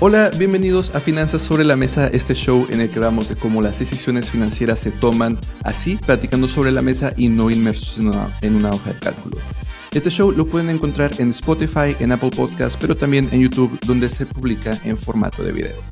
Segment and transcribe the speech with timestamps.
[0.00, 3.60] Hola, bienvenidos a Finanzas sobre la Mesa, este show en el que hablamos de cómo
[3.60, 8.70] las decisiones financieras se toman así, platicando sobre la mesa y no inmersos en una,
[8.70, 9.38] hoja de cálculo.
[9.92, 14.08] Este show lo pueden encontrar en Spotify, en Apple Podcasts, pero también en YouTube, donde
[14.08, 15.82] se publica en formato de video.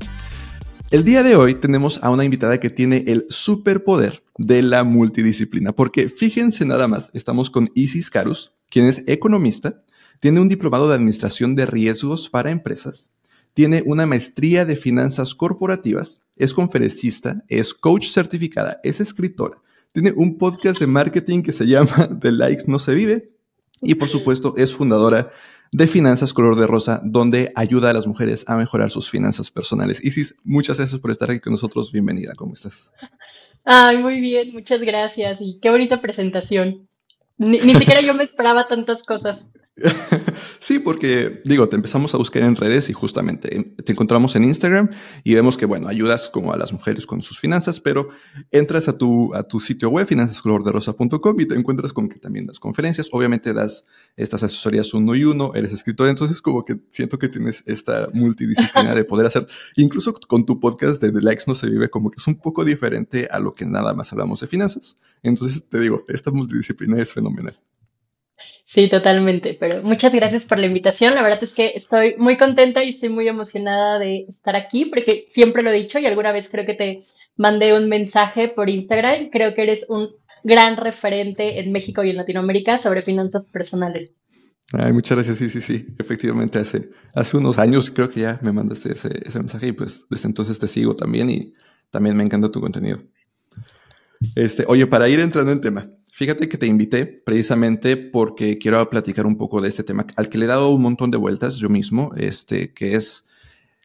[0.89, 5.73] El día de hoy tenemos a una invitada que tiene el superpoder de la multidisciplina,
[5.73, 9.83] porque fíjense nada más, estamos con Isis Carus, quien es economista,
[10.21, 13.11] tiene un diplomado de administración de riesgos para empresas,
[13.57, 19.57] tiene una maestría de finanzas corporativas, es conferencista, es coach certificada, es escritora,
[19.91, 23.25] tiene un podcast de marketing que se llama The Likes No Se Vive
[23.81, 25.31] y por supuesto es fundadora
[25.71, 30.05] de Finanzas Color de Rosa, donde ayuda a las mujeres a mejorar sus finanzas personales.
[30.05, 31.91] Isis, muchas gracias por estar aquí con nosotros.
[31.91, 32.91] Bienvenida, ¿cómo estás?
[33.65, 36.87] Ay, muy bien, muchas gracias y qué bonita presentación.
[37.39, 39.51] Ni, ni siquiera yo me esperaba tantas cosas.
[40.59, 44.89] sí, porque digo, te empezamos a buscar en redes y justamente te encontramos en Instagram
[45.23, 48.09] y vemos que, bueno, ayudas como a las mujeres con sus finanzas, pero
[48.51, 52.59] entras a tu, a tu sitio web, finanzascolorderosa.com y te encuentras con que también das
[52.59, 53.09] conferencias.
[53.11, 57.63] Obviamente das estas asesorías uno y uno, eres escritor, entonces como que siento que tienes
[57.67, 61.89] esta multidisciplina de poder hacer, incluso con tu podcast de The Likes No Se Vive,
[61.89, 64.97] como que es un poco diferente a lo que nada más hablamos de finanzas.
[65.21, 67.57] Entonces te digo, esta multidisciplina es fenomenal.
[68.69, 69.55] Sí, totalmente.
[69.57, 71.15] Pero muchas gracias por la invitación.
[71.15, 75.23] La verdad es que estoy muy contenta y estoy muy emocionada de estar aquí porque
[75.25, 76.99] siempre lo he dicho y alguna vez creo que te
[77.37, 79.29] mandé un mensaje por Instagram.
[79.29, 80.09] Creo que eres un
[80.43, 84.15] gran referente en México y en Latinoamérica sobre finanzas personales.
[84.73, 85.37] Ay, muchas gracias.
[85.37, 85.87] Sí, sí, sí.
[85.97, 90.03] Efectivamente, hace, hace unos años creo que ya me mandaste ese, ese mensaje y pues
[90.09, 91.53] desde entonces te sigo también y
[91.89, 92.99] también me encanta tu contenido.
[94.35, 99.27] Este, oye, para ir entrando en tema, Fíjate que te invité precisamente porque quiero platicar
[99.27, 101.69] un poco de este tema al que le he dado un montón de vueltas yo
[101.69, 103.27] mismo, este, que es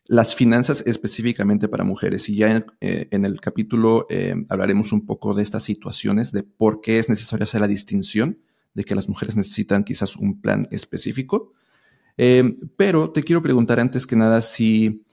[0.06, 2.30] las finanzas específicamente para mujeres.
[2.30, 6.80] Y ya en, eh, el capítulo eh, hablaremos un poco de estas situaciones, de por
[6.80, 8.38] qué es necesario hacer la distinción
[8.72, 11.52] de que las mujeres necesitan quizás un plan específico.
[12.16, 15.04] Eh, pero te quiero preguntar antes que nada si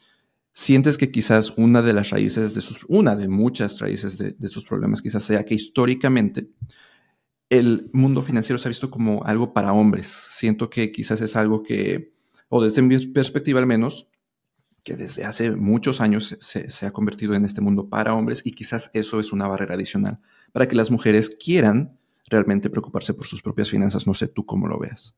[0.54, 4.48] sientes que quizás una de las raíces de sus, una de muchas raíces de, de
[4.48, 6.48] sus problemas quizás sea que históricamente
[7.50, 10.08] el mundo financiero se ha visto como algo para hombres.
[10.08, 12.14] Siento que quizás es algo que,
[12.48, 14.08] o desde mi perspectiva al menos,
[14.84, 18.92] que desde hace muchos años se, ha convertido en este mundo para hombres y quizás
[18.94, 20.20] eso es una barrera adicional
[20.52, 24.08] para que las mujeres quieran realmente preocuparse por sus propias finanzas.
[24.08, 25.16] No sé tú cómo lo veas.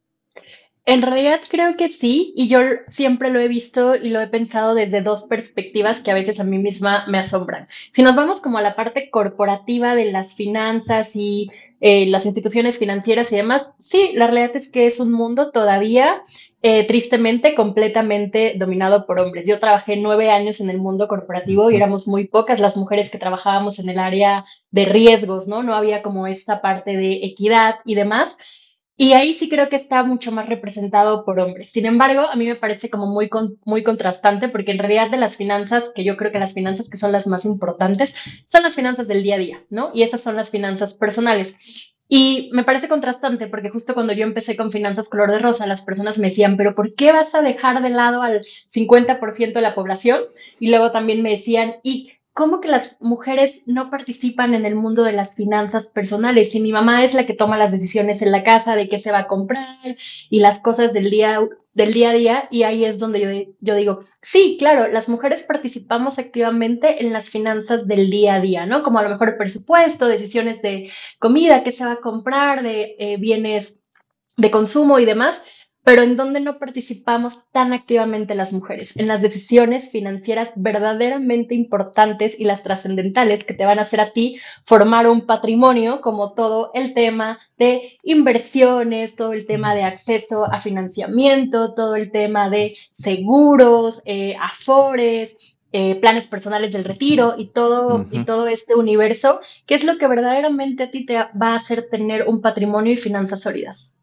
[0.86, 4.74] En realidad creo que sí, y yo siempre lo he visto y lo he pensado
[4.74, 7.68] desde dos perspectivas que a veces a mí misma me asombran.
[7.92, 12.78] Si nos vamos como a la parte corporativa de las finanzas y eh, las instituciones
[12.78, 16.22] financieras y demás, sí, la realidad es que es un mundo todavía
[16.62, 19.46] eh, tristemente completamente dominado por hombres.
[19.48, 23.18] Yo trabajé nueve años en el mundo corporativo y éramos muy pocas las mujeres que
[23.18, 25.64] trabajábamos en el área de riesgos, ¿no?
[25.64, 28.38] No había como esta parte de equidad y demás.
[28.98, 31.72] Y ahí sí creo que está mucho más representado por hombres.
[31.72, 33.30] Sin embargo, a mí me parece como muy,
[33.66, 36.98] muy contrastante porque en realidad de las finanzas, que yo creo que las finanzas que
[36.98, 38.14] son las más importantes,
[38.46, 39.92] son las finanzas del día a día, ¿no?
[39.94, 41.92] Y esas son las finanzas personales.
[42.14, 45.82] Y me parece contrastante porque justo cuando yo empecé con finanzas color de rosa, las
[45.82, 49.74] personas me decían, pero ¿por qué vas a dejar de lado al 50% de la
[49.74, 50.20] población?
[50.60, 55.04] Y luego también me decían, ¿y cómo que las mujeres no participan en el mundo
[55.04, 56.52] de las finanzas personales.
[56.52, 59.12] Si mi mamá es la que toma las decisiones en la casa de qué se
[59.12, 59.98] va a comprar
[60.30, 61.40] y las cosas del día,
[61.74, 65.44] del día a día, y ahí es donde yo, yo digo, sí, claro, las mujeres
[65.44, 68.82] participamos activamente en las finanzas del día a día, ¿no?
[68.82, 72.96] Como a lo mejor el presupuesto, decisiones de comida, qué se va a comprar, de
[72.98, 73.84] eh, bienes
[74.38, 75.44] de consumo y demás
[75.84, 82.40] pero en donde no participamos tan activamente las mujeres, en las decisiones financieras verdaderamente importantes
[82.40, 86.72] y las trascendentales que te van a hacer a ti formar un patrimonio, como todo
[86.74, 92.74] el tema de inversiones, todo el tema de acceso a financiamiento, todo el tema de
[92.92, 99.76] seguros, eh, afores, eh, planes personales del retiro y todo, y todo este universo, que
[99.76, 103.42] es lo que verdaderamente a ti te va a hacer tener un patrimonio y finanzas
[103.42, 104.01] sólidas.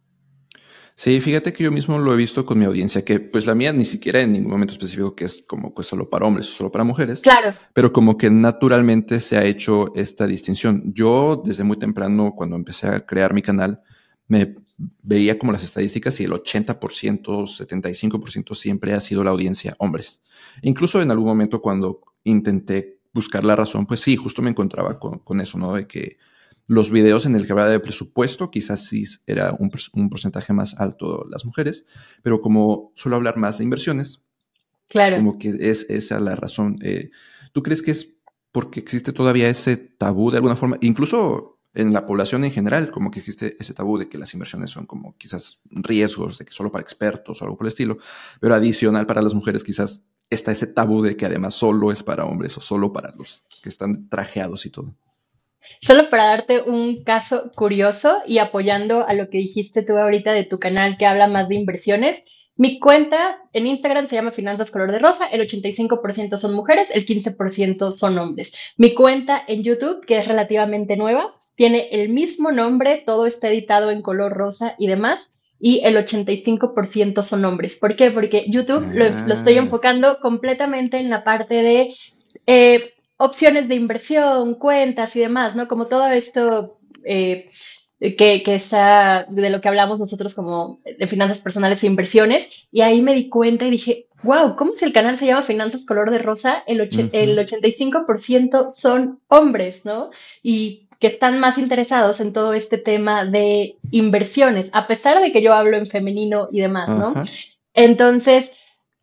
[0.98, 3.72] Sí, fíjate que yo mismo lo he visto con mi audiencia, que pues la mía
[3.72, 6.72] ni siquiera en ningún momento específico que es como pues solo para hombres o solo
[6.72, 7.20] para mujeres.
[7.20, 7.54] Claro.
[7.72, 10.92] Pero como que naturalmente se ha hecho esta distinción.
[10.92, 13.80] Yo desde muy temprano, cuando empecé a crear mi canal,
[14.26, 20.20] me veía como las estadísticas y el 80%, 75% siempre ha sido la audiencia hombres.
[20.62, 25.20] Incluso en algún momento cuando intenté buscar la razón, pues sí, justo me encontraba con,
[25.20, 25.74] con eso, ¿no?
[25.74, 26.18] De que
[26.68, 29.70] los videos en el que hablaba de presupuesto, quizás sí era un,
[30.08, 31.84] porcentaje más alto las mujeres,
[32.22, 34.22] pero como suelo hablar más de inversiones,
[34.88, 35.16] Claro.
[35.16, 36.76] Como que es esa la razón.
[36.82, 37.10] Eh,
[37.52, 38.22] ¿Tú crees que es
[38.52, 40.78] porque existe todavía ese tabú de alguna forma?
[40.80, 44.70] Incluso en la población en general, como que existe ese tabú de que las inversiones
[44.70, 47.98] son como quizás riesgos, de que solo para expertos o algo por el estilo,
[48.40, 52.24] pero adicional para las mujeres quizás está ese tabú de que además solo es para
[52.24, 54.94] hombres o solo para los que están trajeados y todo.
[55.80, 60.44] Solo para darte un caso curioso y apoyando a lo que dijiste tú ahorita de
[60.44, 62.24] tu canal que habla más de inversiones,
[62.58, 67.06] mi cuenta en Instagram se llama Finanzas Color de Rosa, el 85% son mujeres, el
[67.06, 68.52] 15% son hombres.
[68.76, 73.92] Mi cuenta en YouTube, que es relativamente nueva, tiene el mismo nombre, todo está editado
[73.92, 77.76] en color rosa y demás, y el 85% son hombres.
[77.76, 78.10] ¿Por qué?
[78.10, 79.58] Porque YouTube lo, estoy ah.
[79.60, 81.94] enfocando completamente en la parte de
[82.46, 85.68] eh, opciones de inversión, cuentas y demás, ¿no?
[85.68, 87.50] Como todo esto eh,
[88.00, 92.66] que, que, está de lo que hablamos nosotros como de finanzas personales e inversiones.
[92.70, 95.84] Y ahí me di cuenta y dije, wow, ¿cómo si el canal se llama Finanzas
[95.84, 96.62] Color de Rosa?
[96.66, 100.10] El, el 85% son hombres, ¿no?
[100.42, 105.42] Y que están más interesados en todo este tema de inversiones, a pesar de que
[105.42, 107.14] yo hablo en femenino y demás, ¿no?
[107.72, 108.52] Entonces,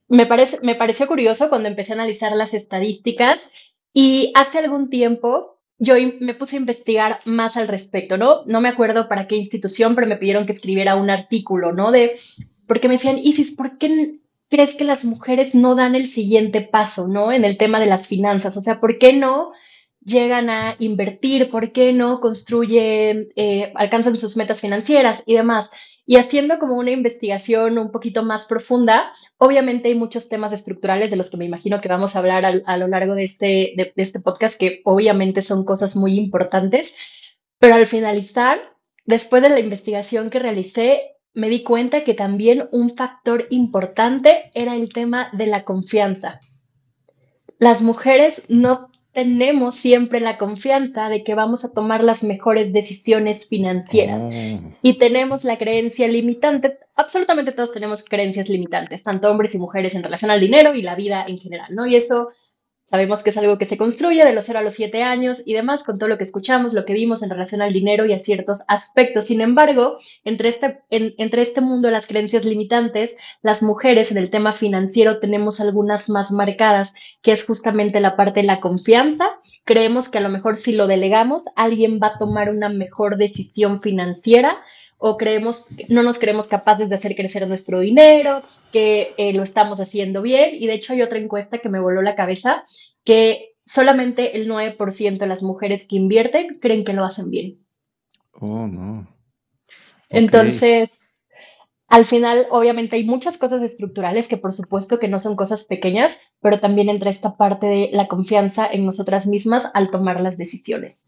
[0.08, 3.50] me, parece, me pareció curioso cuando empecé a analizar las estadísticas
[3.96, 8.44] y hace algún tiempo yo me puse a investigar más al respecto, ¿no?
[8.46, 11.92] No me acuerdo para qué institución, pero me pidieron que escribiera un artículo, ¿no?
[11.92, 12.16] De,
[12.68, 14.20] porque me decían, Isis, ¿por qué
[14.50, 17.32] crees que las mujeres no dan el siguiente paso, ¿no?
[17.32, 19.54] En el tema de las finanzas, o sea, ¿por qué no
[20.06, 25.72] llegan a invertir, por qué no construyen, eh, alcanzan sus metas financieras y demás.
[26.06, 31.16] Y haciendo como una investigación un poquito más profunda, obviamente hay muchos temas estructurales de
[31.16, 34.20] los que me imagino que vamos a hablar a, lo largo de este, de este
[34.20, 36.96] podcast, que obviamente son cosas muy importantes,
[37.58, 38.60] pero al finalizar,
[39.06, 44.76] después de la investigación que realicé, me di cuenta que también un factor importante era
[44.76, 46.40] el tema de la confianza.
[47.58, 53.48] Las mujeres no tenemos siempre la confianza de que vamos a tomar las mejores decisiones
[53.48, 54.24] financieras.
[54.26, 54.60] Oh.
[54.82, 60.04] Y tenemos la creencia limitante, absolutamente todos tenemos creencias limitantes, tanto hombres y mujeres en
[60.04, 61.88] relación al dinero y la vida en general, ¿no?
[61.88, 62.30] Y eso
[62.88, 65.54] Sabemos que es algo que se construye de los 0 a los 7 años y
[65.54, 68.20] demás, con todo lo que escuchamos, lo que vimos en relación al dinero y a
[68.20, 69.26] ciertos aspectos.
[69.26, 74.30] Sin embargo, entre este, entre este mundo de las creencias limitantes, las mujeres en el
[74.30, 76.94] tema financiero tenemos algunas más marcadas,
[77.24, 79.32] que es justamente la parte de la confianza.
[79.64, 83.80] Creemos que a lo mejor si lo delegamos, alguien va a tomar una mejor decisión
[83.80, 84.62] financiera
[84.98, 89.80] o creemos, no nos creemos capaces de hacer crecer nuestro dinero, que eh, lo estamos
[89.80, 90.52] haciendo bien.
[90.54, 92.64] Y de hecho hay otra encuesta que me voló la cabeza,
[93.04, 97.60] que solamente el 9% de las mujeres que invierten creen que lo hacen bien.
[98.34, 99.08] Oh, no.
[100.10, 101.06] Entonces,
[101.88, 106.22] al final, obviamente hay muchas cosas estructurales que por supuesto que no son cosas pequeñas,
[106.42, 111.06] pero también entra esta parte de la confianza en nosotras mismas al tomar las decisiones.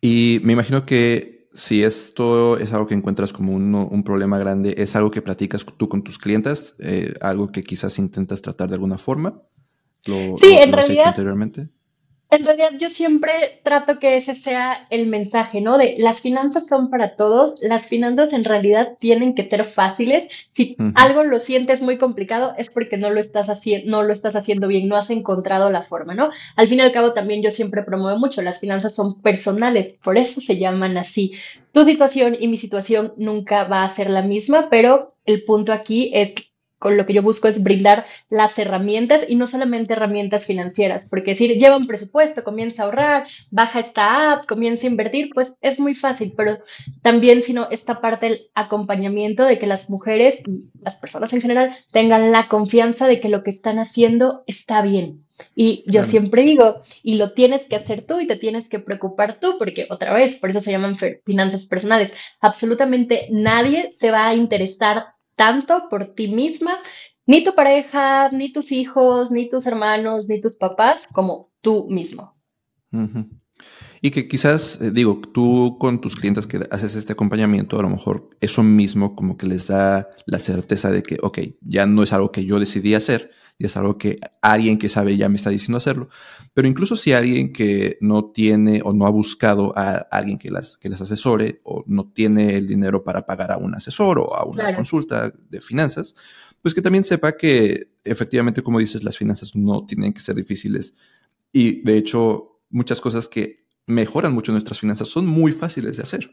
[0.00, 4.94] Y me imagino que si esto es algo que encuentras como un, problema grande, ¿es
[4.96, 6.76] algo que platicas tú con tus clientes?
[6.78, 9.42] Eh, ¿Algo que quizás intentas tratar de alguna forma?
[10.04, 11.08] sí, en realidad.
[11.08, 11.68] anteriormente?
[12.30, 15.78] En realidad yo siempre trato que ese sea el mensaje, ¿no?
[15.78, 20.28] De las finanzas son para todos, las finanzas en realidad tienen que ser fáciles.
[20.48, 24.36] Si algo lo sientes muy complicado es porque no lo estás haciendo, no lo estás
[24.36, 26.30] haciendo bien, no has encontrado la forma, ¿no?
[26.54, 30.16] Al fin y al cabo también yo siempre promuevo mucho, las finanzas son personales, por
[30.16, 31.32] eso se llaman así.
[31.72, 36.10] Tu situación y mi situación nunca va a ser la misma, pero el punto aquí
[36.14, 36.34] es
[36.80, 41.32] con lo que yo busco es brindar las herramientas y no solamente herramientas financieras, porque
[41.32, 45.78] decir, lleva un presupuesto, comienza a ahorrar, baja esta app, comienza a invertir, pues es
[45.78, 46.58] muy fácil, pero
[47.02, 51.76] también sino esta parte del acompañamiento de que las mujeres y las personas en general
[51.92, 55.24] tengan la confianza de que lo que están haciendo está bien.
[55.54, 59.34] Y yo siempre digo, y lo tienes que hacer tú y te tienes que preocupar
[59.34, 62.14] tú, porque otra vez, por eso se llaman finanzas personales.
[62.40, 66.76] Absolutamente nadie se va a interesar tanto por ti misma,
[67.24, 72.36] ni tu pareja, ni tus hijos, ni tus hermanos, ni tus papás, como tú mismo.
[74.02, 77.88] Y que quizás, eh, digo, tú con tus clientes que haces este acompañamiento, a lo
[77.88, 82.12] mejor eso mismo como que les da la certeza de que, ok, ya no es
[82.12, 83.30] algo que yo decidí hacer,
[83.60, 86.08] y es algo que alguien que sabe ya me está diciendo hacerlo.
[86.54, 90.78] Pero incluso si alguien que no tiene o no ha buscado a alguien que las,
[90.78, 94.46] que les asesore o no tiene el dinero para pagar a un asesor o a
[94.46, 96.14] una consulta de finanzas,
[96.62, 100.94] pues que también sepa que efectivamente, como dices, las finanzas no tienen que ser difíciles.
[101.52, 106.30] Y de hecho, muchas cosas que mejoran mucho nuestras finanzas son muy fáciles de hacer.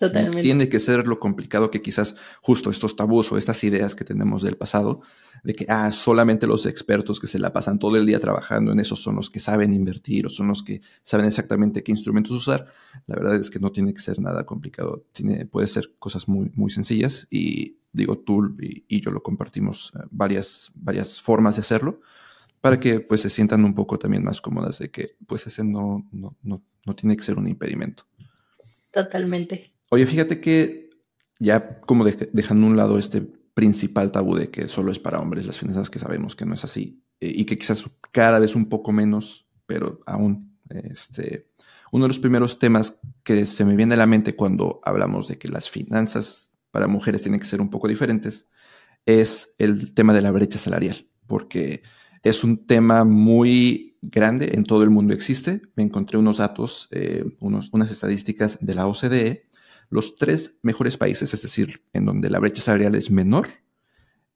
[0.00, 0.40] Totalmente.
[0.40, 4.42] tiene que ser lo complicado que quizás justo estos tabús o estas ideas que tenemos
[4.42, 5.02] del pasado,
[5.44, 8.80] de que ah, solamente los expertos que se la pasan todo el día trabajando en
[8.80, 12.66] eso son los que saben invertir o son los que saben exactamente qué instrumentos usar.
[13.06, 15.04] La verdad es que no tiene que ser nada complicado.
[15.12, 20.06] Tiene, puede ser cosas muy, muy sencillas y digo, tú y, yo lo compartimos eh,
[20.10, 22.00] varias, varias formas de hacerlo
[22.62, 26.08] para que pues se sientan un poco también más cómodas de que pues ese no,
[26.10, 28.04] no, no, no tiene que ser un impedimento.
[28.90, 29.69] Totalmente.
[29.90, 30.90] Oye, fíjate que
[31.40, 33.22] ya como dejando un lado este
[33.54, 36.64] principal tabú de que solo es para hombres las finanzas, que sabemos que no es
[36.64, 41.50] así, eh, y que quizás cada vez un poco menos, pero aún, este,
[41.90, 45.38] uno de los primeros temas que se me viene a la mente cuando hablamos de
[45.38, 48.48] que las finanzas para mujeres tienen que ser un poco diferentes,
[49.06, 51.82] es el tema de la brecha salarial, porque
[52.22, 55.62] es un tema muy grande, en todo el mundo existe.
[55.74, 59.49] Me encontré unos datos, eh, unos, unas estadísticas de la OCDE
[59.90, 63.48] los tres mejores países, es decir, en donde la brecha salarial es menor,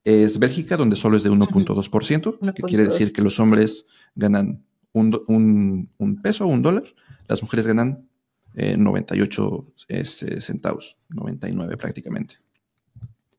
[0.03, 6.21] es Bélgica, donde solo es de 1.2%, que quiere decir que los hombres ganan un,
[6.23, 6.85] peso o un dólar,
[7.27, 8.07] las mujeres ganan
[8.55, 12.37] 98 eh, este, centavos, 99 prácticamente.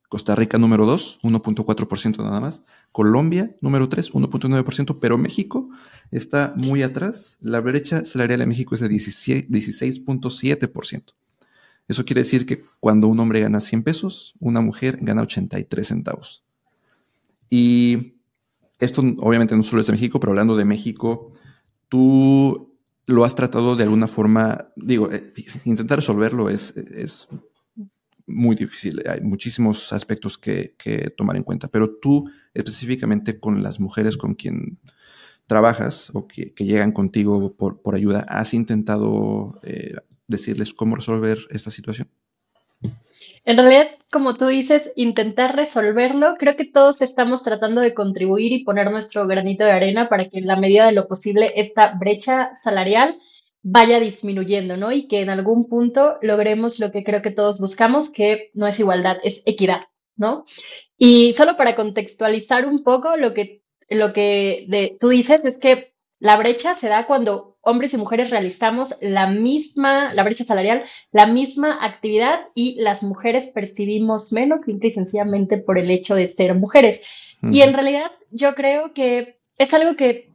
[0.09, 2.63] Costa Rica número 2, 1.4% nada más.
[2.91, 5.69] Colombia número 3, 1.9%, pero México
[6.11, 7.37] está muy atrás.
[7.41, 11.13] La brecha salarial en México es de 16.7%.
[11.87, 16.43] Eso quiere decir que cuando un hombre gana 100 pesos, una mujer gana 83 centavos.
[17.49, 18.15] Y
[18.79, 21.31] esto obviamente no solo es de México, pero hablando de México,
[21.89, 22.75] tú
[23.05, 25.33] lo has tratado de alguna forma, digo, eh,
[25.65, 27.27] intentar resolverlo es, es,
[28.27, 30.73] muy difícil, hay muchísimos aspectos que,
[31.15, 34.79] tomar en cuenta, pero tú específicamente con las mujeres con quien
[35.45, 39.93] trabajas o que, llegan contigo por, por, ayuda, ¿has intentado eh,
[40.27, 42.09] decirles cómo resolver esta situación?
[43.45, 48.63] En realidad, como tú dices, intentar resolverlo, creo que todos estamos tratando de contribuir y
[48.63, 52.55] poner nuestro granito de arena para que en la medida de lo posible esta brecha
[52.55, 53.19] salarial
[53.61, 54.91] vaya disminuyendo, ¿no?
[54.91, 58.79] Y que en algún punto logremos lo que creo que todos buscamos, que no es
[58.79, 59.81] igualdad, es equidad,
[60.15, 60.45] ¿no?
[60.97, 66.37] Y solo para contextualizar un poco lo que, lo que tú dices es que la
[66.37, 71.79] brecha se da cuando hombres y mujeres realizamos la misma, la brecha salarial, la misma
[71.81, 77.01] actividad y las mujeres percibimos menos, simple y sencillamente por el hecho de ser mujeres.
[77.51, 80.31] Y en realidad yo creo que es algo que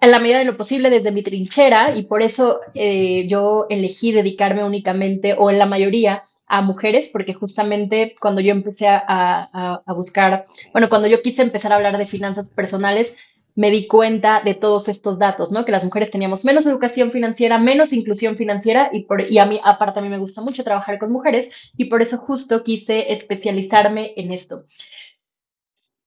[0.00, 4.12] en la medida de lo posible desde mi trinchera y por eso eh, yo elegí
[4.12, 9.92] dedicarme únicamente o en la mayoría a mujeres, porque justamente cuando yo empecé a, a
[9.94, 13.16] buscar, bueno, cuando yo quise empezar a hablar de finanzas personales,
[13.54, 15.64] me di cuenta de todos estos datos, ¿no?
[15.64, 20.02] Que las mujeres teníamos menos educación financiera, menos inclusión financiera y, a mí, aparte a
[20.02, 24.64] mí me gusta mucho trabajar con mujeres y por eso justo quise especializarme en esto.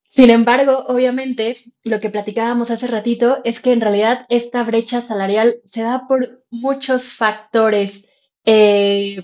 [0.07, 5.61] Sin embargo, obviamente, lo que platicábamos hace ratito es que en realidad esta brecha salarial
[5.63, 8.07] se da por muchos factores
[8.45, 9.23] eh,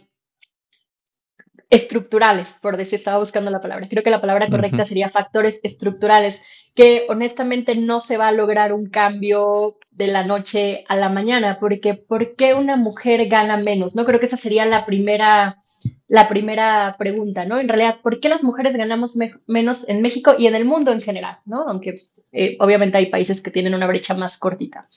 [1.73, 3.87] estructurales, por decir, estaba buscando la palabra.
[3.89, 6.43] Creo que la palabra correcta sería factores estructurales
[6.75, 11.57] que honestamente no se va a lograr un cambio de la noche a la mañana,
[11.59, 13.95] porque ¿por qué una mujer gana menos?
[13.95, 15.55] No creo que esa sería la primera,
[16.07, 17.59] la primera pregunta, ¿no?
[17.59, 21.01] En realidad, ¿por qué las mujeres ganamos menos en México y en el mundo en
[21.01, 21.63] general, ¿no?
[21.63, 21.95] Aunque
[22.31, 24.87] eh, obviamente hay países que tienen una brecha más cortita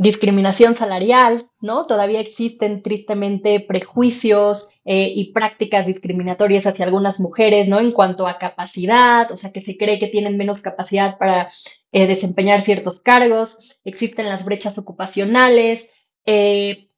[0.00, 1.86] discriminación salarial, ¿no?
[1.86, 7.78] Todavía existen tristemente prejuicios eh, y prácticas discriminatorias hacia algunas mujeres, ¿no?
[7.80, 11.48] En cuanto a capacidad, o sea, que se cree que tienen menos capacidad para
[11.92, 15.90] eh, desempeñar ciertos cargos, existen las brechas ocupacionales,
[16.24, 16.89] eh,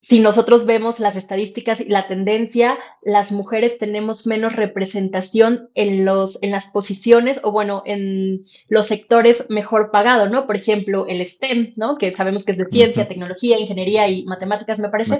[0.00, 6.40] si nosotros vemos las estadísticas y la tendencia, las mujeres tenemos menos representación en, los,
[6.44, 10.46] en las posiciones o bueno, en los sectores mejor pagados, ¿no?
[10.46, 11.96] Por ejemplo, el STEM, ¿no?
[11.96, 15.18] Que sabemos que es de ciencia, tecnología, ingeniería y matemáticas, me parece.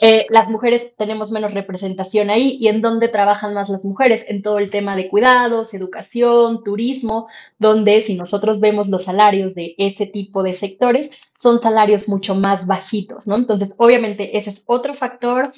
[0.00, 4.42] Eh, las mujeres tenemos menos representación ahí y en dónde trabajan más las mujeres, en
[4.42, 10.06] todo el tema de cuidados, educación, turismo, donde si nosotros vemos los salarios de ese
[10.06, 11.10] tipo de sectores,
[11.42, 13.34] son salarios mucho más bajitos, ¿no?
[13.34, 15.50] Entonces, obviamente, ese es otro factor.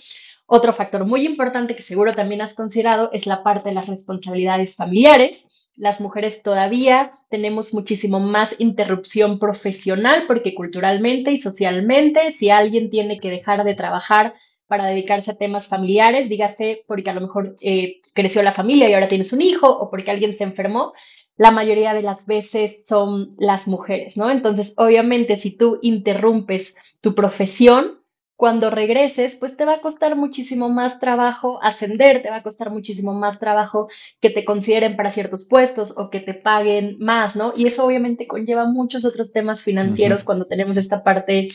[0.47, 4.76] Otro factor muy importante que seguro también has considerado es la parte de las responsabilidades
[4.76, 5.71] familiares.
[5.76, 13.19] Las mujeres todavía tenemos muchísimo más interrupción profesional porque culturalmente y socialmente, si alguien tiene
[13.19, 14.35] que dejar de trabajar
[14.67, 18.95] para dedicarse a temas familiares, dígase porque a lo mejor eh, creció la familia y
[18.95, 20.95] ahora tienes un hijo o porque alguien se enfermó,
[21.37, 24.31] la mayoría de las veces son las mujeres, ¿no?
[24.31, 27.99] Entonces, obviamente, si tú interrumpes tu profesión,
[28.37, 32.71] cuando regreses, pues te va a costar muchísimo más trabajo ascender, te va a costar
[32.71, 33.88] muchísimo más trabajo
[34.21, 37.55] que te consideren para ciertos puestos o que te paguen más, ¿no?
[37.57, 41.49] Y eso obviamente conlleva muchos otros temas financieros cuando tenemos esta parte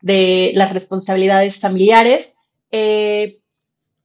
[0.00, 2.34] de las responsabilidades familiares.
[2.72, 3.38] Eh,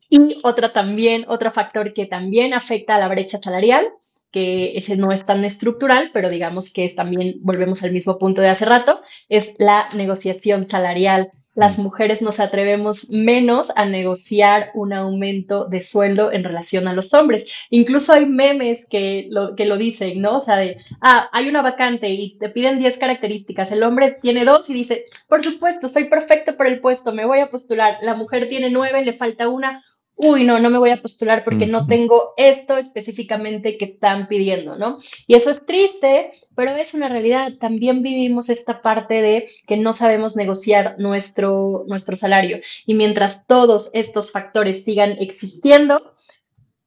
[0.09, 3.87] y otra también, otro factor que también afecta a la brecha salarial,
[4.31, 8.41] que ese no es tan estructural, pero digamos que es también, volvemos al mismo punto
[8.41, 14.93] de hace rato, es la negociación salarial las mujeres nos atrevemos menos a negociar un
[14.93, 17.51] aumento de sueldo en relación a los hombres.
[17.69, 20.37] Incluso hay memes que lo, que lo dicen, ¿no?
[20.37, 24.45] O sea, de, ah, hay una vacante y te piden 10 características, el hombre tiene
[24.45, 27.97] dos y dice, por supuesto, soy perfecto para el puesto, me voy a postular.
[28.01, 29.83] La mujer tiene nueve, le falta una,
[30.21, 34.75] uy, no, no me voy a postular porque no tengo esto específicamente que están pidiendo,
[34.75, 34.97] ¿no?
[35.27, 37.53] Y eso es triste, pero es una realidad.
[37.57, 42.59] También vivimos esta parte de que no sabemos negociar nuestro, nuestro salario.
[42.85, 46.15] Y mientras todos estos factores sigan existiendo,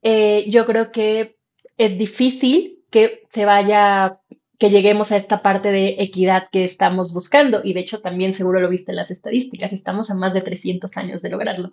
[0.03, 1.39] eh, yo creo que
[1.79, 4.21] es difícil que se vaya
[4.59, 7.63] que lleguemos a esta parte de equidad que estamos buscando.
[7.65, 10.95] Y de hecho también seguro lo viste en las estadísticas, estamos a más de 300
[10.99, 11.73] años de lograrlo.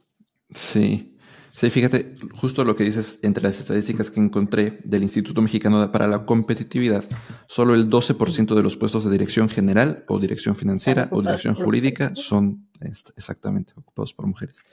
[0.55, 1.18] Sí,
[1.53, 6.07] Sí, fíjate, justo lo que dices, entre las estadísticas que encontré del Instituto Mexicano para
[6.07, 7.03] la Competitividad,
[7.47, 12.13] solo el 12% de los puestos de dirección general o dirección financiera o dirección jurídica
[12.15, 12.69] son
[13.15, 14.63] exactamente ocupados por mujeres.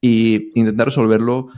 [0.00, 1.48] Y intentar resolverlo,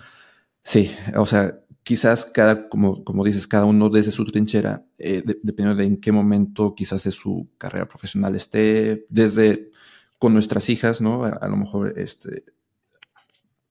[0.63, 5.77] sí, o sea, quizás cada, como, como dices, cada uno desde su trinchera, eh, dependiendo
[5.77, 9.71] de en qué momento quizás de su carrera profesional esté, desde
[10.19, 11.25] con nuestras hijas, ¿no?
[11.25, 12.45] a lo mejor este,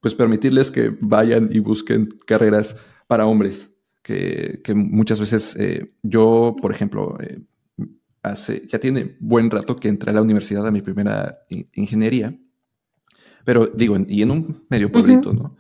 [0.06, 2.76] pues permitirles que vayan y busquen carreras
[3.08, 3.72] para hombres,
[4.04, 7.42] que, muchas veces eh, yo, por ejemplo, eh,
[8.22, 11.40] hace, ya tiene buen rato que entré a la universidad a mi primera
[11.74, 12.38] ingeniería,
[13.46, 15.58] pero digo, y en un medio pueblito, ¿no?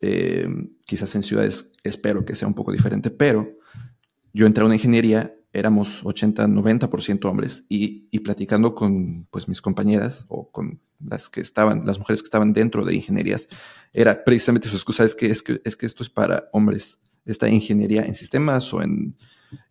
[0.00, 0.48] Eh,
[0.86, 3.58] quizás en ciudades espero que sea un poco diferente, pero
[4.32, 9.62] yo entré a una ingeniería, éramos 80, 90% hombres y, y platicando con pues mis
[9.62, 13.48] compañeras o con las que estaban, las mujeres que estaban dentro de ingenierías,
[13.92, 17.48] era precisamente su excusa, es que, es que, es que esto es para hombres, esta
[17.48, 19.16] ingeniería en sistemas o en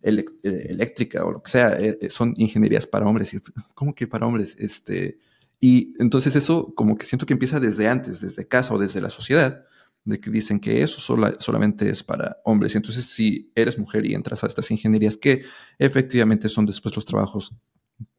[0.02, 3.36] eh, eléctrica o lo que sea, eh, eh, son ingenierías para hombres.
[3.74, 4.56] ¿Cómo que para hombres?
[4.58, 5.18] Este,
[5.60, 9.10] y entonces eso como que siento que empieza desde antes, desde casa o desde la
[9.10, 9.66] sociedad,
[10.04, 11.00] de que dicen que eso
[11.38, 12.74] solamente es para hombres.
[12.74, 15.42] Y entonces si eres mujer y entras a estas ingenierías que
[15.78, 17.54] efectivamente son después los trabajos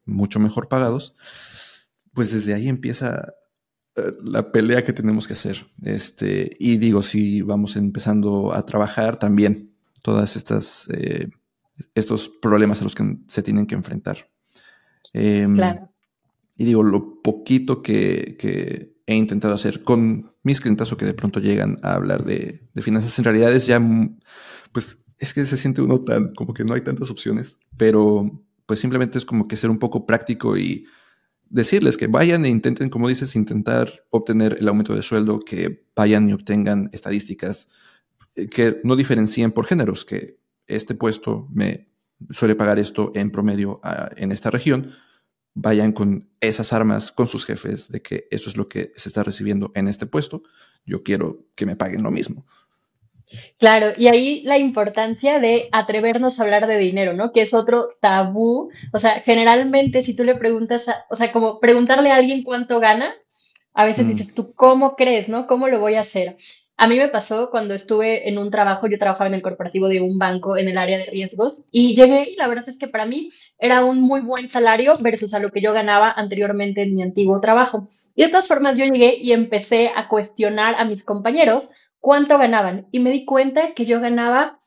[0.04, 1.14] mucho mejor pagados,
[2.12, 3.34] pues desde ahí empieza
[3.96, 5.66] eh, la pelea que tenemos que hacer.
[5.82, 9.72] Este, y digo, si vamos empezando a trabajar también
[10.02, 11.28] todas estas eh,
[11.94, 14.30] estos problemas a los que se tienen que enfrentar.
[15.12, 15.92] Em, claro.
[16.56, 21.38] Y digo, lo poquito que, he intentado hacer con mis clientes o que de pronto
[21.38, 23.80] llegan a hablar de, de, finanzas, en realidad es ya,
[24.72, 28.80] pues es que se siente uno tan, como que no hay tantas opciones, pero pues
[28.80, 30.86] simplemente es como que ser un poco práctico y
[31.48, 36.28] decirles que vayan e intenten, como dices, intentar obtener el aumento de sueldo, que vayan
[36.28, 37.68] y obtengan estadísticas
[38.34, 41.88] eh, que no diferencien por géneros, que este puesto me
[42.30, 44.90] suele pagar esto en promedio ah, en esta región,
[45.56, 49.24] vayan con esas armas con sus jefes de que eso es lo que se está
[49.24, 50.42] recibiendo en este puesto,
[50.84, 52.46] yo quiero que me paguen lo mismo.
[53.58, 57.32] Claro, y ahí la importancia de atrevernos a hablar de dinero, ¿no?
[57.32, 58.70] Que es otro tabú.
[58.92, 63.14] O sea, generalmente si tú le preguntas, o sea, como preguntarle a alguien cuánto gana,
[63.72, 64.08] a veces mm.
[64.10, 65.46] dices, ¿tú cómo crees, no?
[65.46, 66.36] ¿Cómo lo voy a hacer?
[66.78, 70.02] A mí me pasó cuando estuve en un trabajo, yo trabajaba en el corporativo de
[70.02, 73.06] un banco en el área de riesgos y llegué y la verdad es que para
[73.06, 77.02] mí era un muy buen salario versus a lo que yo ganaba anteriormente en mi
[77.02, 77.88] antiguo trabajo.
[78.14, 82.88] Y de todas formas yo llegué y empecé a cuestionar a mis compañeros cuánto ganaban
[82.92, 84.58] y me di cuenta que yo ganaba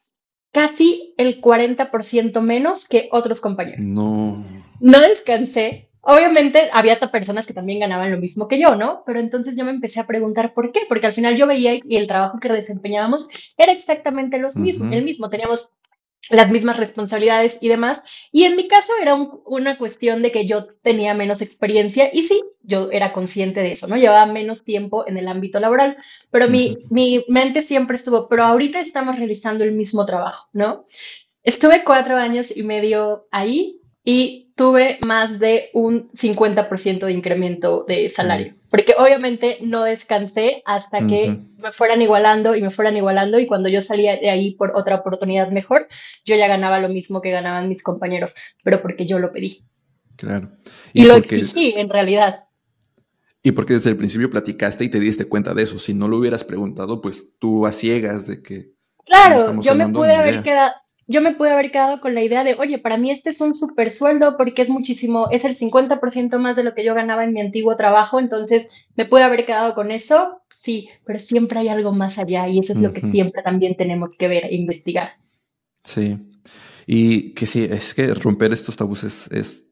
[0.52, 3.86] casi el 40% menos que otros compañeros.
[3.88, 4.44] No.
[4.80, 5.89] No descansé.
[6.02, 9.04] Obviamente había personas que también ganaban lo mismo que yo, ¿no?
[9.06, 11.98] Pero entonces yo me empecé a preguntar por qué, porque al final yo veía y
[11.98, 15.30] el trabajo que desempeñábamos era exactamente los mismo, el mismo.
[15.30, 15.76] Teníamos
[16.30, 18.04] las mismas responsabilidades y demás.
[18.32, 22.42] Y en mi caso era una cuestión de que yo tenía menos experiencia y sí,
[22.62, 23.98] yo era consciente de eso, ¿no?
[23.98, 25.98] Llevaba menos tiempo en el ámbito laboral,
[26.32, 30.86] pero mi, mi mente siempre estuvo, pero ahorita estamos realizando el mismo trabajo, ¿no?
[31.44, 38.10] Estuve cuatro años y medio ahí y tuve más de un 50% de incremento de
[38.10, 43.48] salario porque obviamente no descansé hasta que me fueran igualando y me fueran igualando y
[43.48, 45.88] cuando yo salía de ahí por otra oportunidad mejor,
[46.24, 49.64] yo ya ganaba lo mismo que ganaban mis compañeros, pero porque yo lo pedí.
[50.18, 50.52] Claro.
[50.94, 52.44] Y, lo exigí en realidad.
[53.42, 55.80] Y porque desde el principio platicaste y te diste cuenta de eso.
[55.80, 58.74] Si no lo hubieras preguntado, pues tú a ciegas de que...
[59.06, 60.74] Claro, yo me pude haber quedado,
[61.10, 63.56] yo me pude haber quedado con la idea de, oye, para mí este es un
[63.56, 67.34] super sueldo porque es muchísimo, es el 50% más de lo que yo ganaba en
[67.34, 71.92] mi antiguo trabajo, entonces me pude haber quedado con eso, sí, pero siempre hay algo
[71.94, 75.14] más allá y eso es lo que siempre también tenemos que ver e investigar.
[75.84, 76.20] Sí,
[76.86, 79.66] y que sí, es que romper estos tabús es,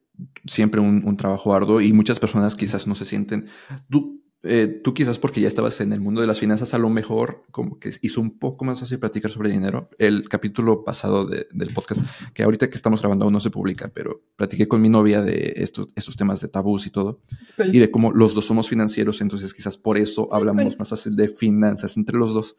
[0.44, 3.46] siempre un, un, trabajo arduo y muchas personas quizás no se sienten...
[3.88, 4.17] Tú,
[4.48, 7.44] eh, tú quizás porque ya estabas en el mundo de las finanzas, a lo mejor
[7.50, 9.90] como que hizo un poco más fácil platicar sobre dinero.
[9.98, 14.22] El capítulo pasado del podcast, que ahorita que estamos grabando aún no se publica, pero
[14.36, 17.20] platiqué con mi novia de estos, estos temas de tabús y todo,
[17.58, 21.28] y de cómo los dos somos financieros, entonces quizás por eso hablamos más fácil de
[21.28, 22.56] finanzas entre los dos.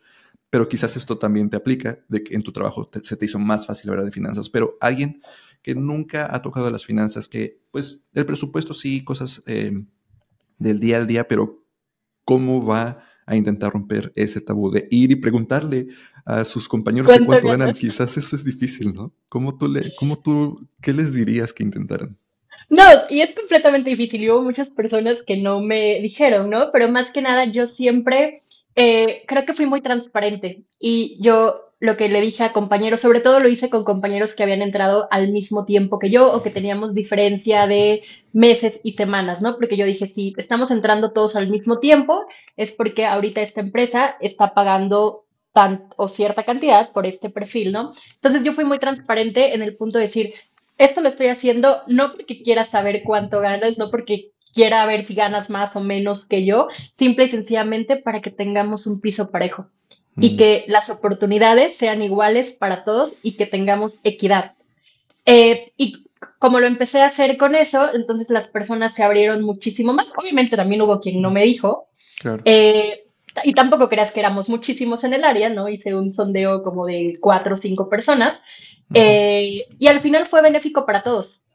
[0.51, 3.65] Pero quizás esto también te aplica, de que en tu trabajo se te hizo más
[3.65, 5.21] fácil hablar de finanzas, pero alguien
[5.61, 9.83] que nunca ha tocado las finanzas, que pues el presupuesto sí, cosas eh,
[10.57, 11.59] del día al día, pero
[12.29, 15.87] cómo va a intentar romper ese tabú de ir y preguntarle
[16.25, 17.73] a sus compañeros de cuánto ganan.
[17.73, 19.11] Quizás eso es difícil, ¿no?
[19.29, 22.19] ¿Cómo tú, le, cómo tú, qué les dirías que intentaran?
[22.69, 24.21] No, y es completamente difícil.
[24.21, 26.69] Y hubo muchas personas que no me dijeron, ¿no?
[26.71, 28.35] Pero más que nada, yo siempre
[28.81, 33.19] eh, creo que fui muy transparente y yo lo que le dije a compañeros, sobre
[33.19, 36.49] todo lo hice con compañeros que habían entrado al mismo tiempo que yo o que
[36.49, 39.57] teníamos diferencia de meses y semanas, ¿no?
[39.57, 42.23] Porque yo dije, si estamos entrando todos al mismo tiempo,
[42.55, 47.91] es porque ahorita esta empresa está pagando tan o cierta cantidad por este perfil, ¿no?
[48.15, 50.33] Entonces yo fui muy transparente en el punto de decir,
[50.77, 55.15] esto lo estoy haciendo no porque quiera saber cuánto ganas, no porque quiera ver si
[55.15, 59.67] ganas más o menos que yo, simple y sencillamente para que tengamos un piso parejo
[60.17, 60.37] y mm.
[60.37, 64.53] que las oportunidades sean iguales para todos y que tengamos equidad.
[65.25, 66.05] Eh, y
[66.39, 70.11] como lo empecé a hacer con eso, entonces las personas se abrieron muchísimo más.
[70.17, 71.87] Obviamente también hubo quien no me dijo.
[72.43, 73.05] Eh,
[73.43, 75.69] y tampoco creas que éramos muchísimos en el área, ¿no?
[75.69, 78.41] Hice un sondeo como de cuatro o cinco personas.
[78.93, 81.45] Eh, y al final fue benéfico para todos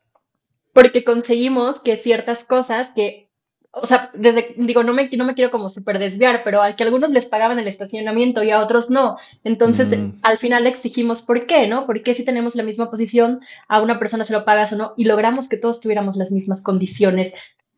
[0.74, 3.30] porque conseguimos que ciertas cosas que,
[3.70, 6.82] o sea, desde, digo, no me, no me quiero como súper desviar, pero al que
[6.82, 9.16] algunos les pagaban el estacionamiento y a otros no.
[9.44, 10.18] Entonces, mm.
[10.22, 11.86] al final exigimos por qué, ¿no?
[11.86, 14.94] ¿Por qué si tenemos la misma posición, a una persona se lo pagas o no?
[14.96, 17.34] Y logramos que todos tuviéramos las mismas condiciones.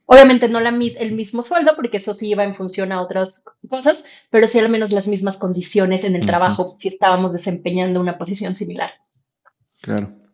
[0.06, 4.04] Obviamente no la, el mismo sueldo, porque eso sí iba en función a otras cosas,
[4.30, 8.56] pero sí al menos las mismas condiciones en el trabajo si estábamos desempeñando una posición
[8.56, 8.90] similar.
[9.82, 10.25] Claro.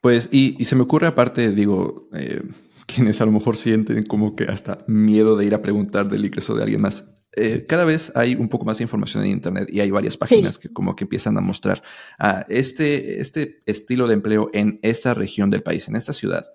[0.00, 2.42] Pues, y, se me ocurre aparte, digo, eh,
[2.86, 6.54] quienes a lo mejor sienten como que hasta miedo de ir a preguntar del ingreso
[6.54, 7.04] de alguien más.
[7.36, 10.58] Eh, cada vez hay un poco más de información en Internet y hay varias páginas
[10.58, 11.80] que como que empiezan a mostrar
[12.18, 16.46] a este, este estilo de empleo en esta región del país, en esta ciudad,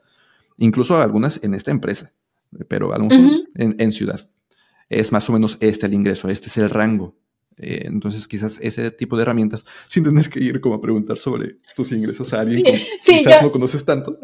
[0.57, 2.11] incluso algunas en esta empresa,
[2.67, 4.29] pero a lo mejor en, en ciudad.
[4.89, 7.15] Es más o menos este el ingreso, este es el rango.
[7.57, 11.57] Eh, entonces, quizás ese tipo de herramientas, sin tener que ir como a preguntar sobre
[11.75, 14.19] tus ingresos a alguien que quizás no conoces tanto.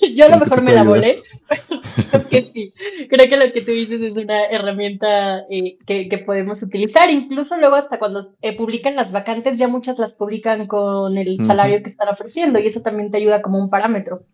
[0.14, 1.22] Yo a lo mejor me la volé,
[2.10, 2.72] creo que sí.
[3.08, 7.10] Creo que lo que tú dices es una herramienta eh, que, podemos utilizar.
[7.10, 11.82] Incluso luego hasta cuando eh, publican las vacantes, ya muchas las publican con el salario
[11.82, 14.24] que están ofreciendo y eso también te ayuda como un parámetro.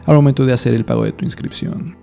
[0.06, 1.96] al momento de hacer el pago de tu inscripción.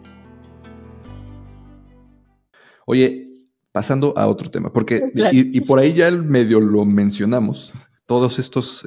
[2.86, 3.24] Oye,
[3.72, 5.02] pasando a otro tema, porque
[5.34, 7.74] y, por ahí ya el medio lo mencionamos,
[8.06, 8.38] todas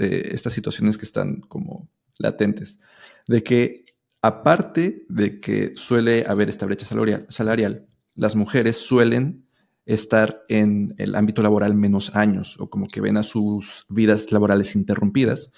[0.01, 2.79] eh, estas situaciones que están como latentes,
[3.27, 3.85] de que
[4.23, 6.87] aparte de que suele haber esta brecha
[7.29, 7.88] salarial
[8.19, 9.47] las mujeres suelen
[9.87, 14.75] estar en el ámbito laboral menos años o como que ven a sus vidas laborales
[14.75, 15.53] interrumpidas,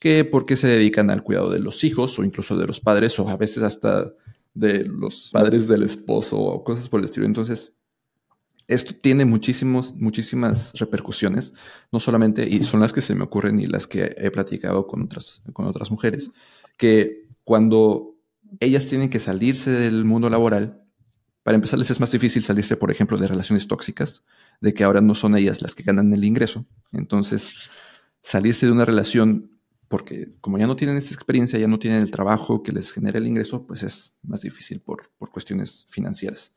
[0.00, 3.28] que porque se dedican al cuidado de los hijos o incluso de los padres o
[3.28, 4.12] a veces hasta
[4.54, 7.26] de los padres del esposo o cosas por el estilo.
[7.26, 7.76] Entonces,
[8.66, 11.54] esto tiene muchísimos, muchísimas repercusiones,
[11.92, 15.02] no solamente, y son las que se me ocurren y las que he platicado con
[15.02, 16.32] otras, con otras mujeres,
[16.76, 18.16] que cuando
[18.58, 20.79] ellas tienen que salirse del mundo laboral,
[21.42, 24.24] para empezar les es más difícil salirse, por ejemplo, de relaciones tóxicas,
[24.60, 26.66] de que ahora no son ellas las que ganan el ingreso.
[26.92, 27.70] Entonces,
[28.22, 32.10] salirse de una relación, porque como ya no tienen esta experiencia, ya no tienen el
[32.10, 36.52] trabajo que les genera el ingreso, pues es más difícil por, por cuestiones financieras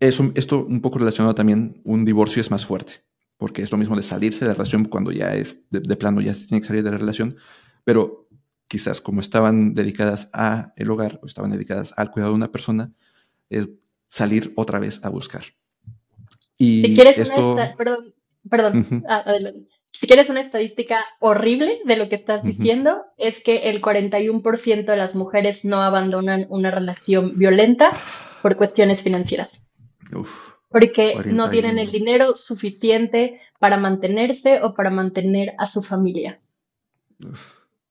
[0.00, 3.04] esto un poco relacionado también, un divorcio es más fuerte,
[3.36, 6.34] porque es lo mismo de salirse de la relación cuando ya es de, plano, ya
[6.34, 7.36] se tiene que salir de la relación,
[7.84, 8.28] pero
[8.68, 12.92] quizás como estaban dedicadas a el hogar o estaban dedicadas al cuidado de una persona,
[13.50, 13.68] es
[14.08, 15.44] salir otra vez a buscar.
[16.58, 18.14] Y si quieres una perdón,
[18.48, 19.24] perdón, ah,
[19.92, 24.96] Si quieres una estadística horrible de lo que estás diciendo, es que el 41% de
[24.96, 27.92] las mujeres no abandonan una relación violenta
[28.42, 29.66] por cuestiones financieras
[30.68, 36.40] porque no tienen el dinero suficiente para mantenerse o para mantener a su familia.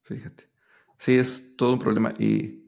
[0.04, 0.50] fíjate.
[0.98, 2.65] Sí, es todo un problema y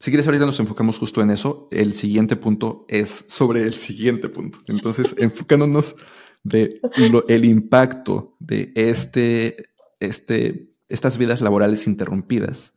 [0.00, 1.68] si quieres ahorita nos enfocamos justo en eso.
[1.70, 4.58] El siguiente punto es sobre el siguiente punto.
[4.66, 5.96] Entonces, enfocándonos
[6.44, 6.80] de
[7.28, 12.74] el impacto de este, este, estas vidas laborales interrumpidas.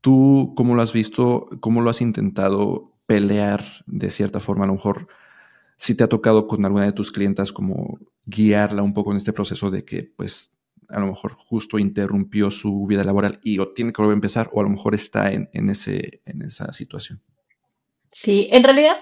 [0.00, 1.48] ¿Tú cómo lo has visto?
[1.60, 5.08] ¿Cómo lo has intentado pelear de cierta forma, a lo mejor
[5.76, 9.32] si te ha tocado con alguna de tus clientas como guiarla un poco en este
[9.32, 10.52] proceso de que pues
[10.88, 14.48] a lo mejor justo interrumpió su vida laboral y o tiene que volver a empezar
[14.52, 17.22] o a lo mejor está en, ese, en esa situación.
[18.10, 18.96] Sí, en realidad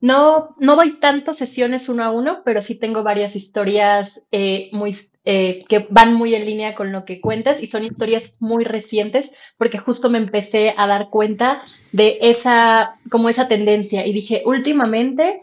[0.00, 4.94] no, no doy tantas sesiones uno a uno, pero sí tengo varias historias eh, muy,
[5.24, 9.34] eh, que van muy en línea con lo que cuentas y son historias muy recientes
[9.56, 15.40] porque justo me empecé a dar cuenta de esa, como esa tendencia y dije, últimamente,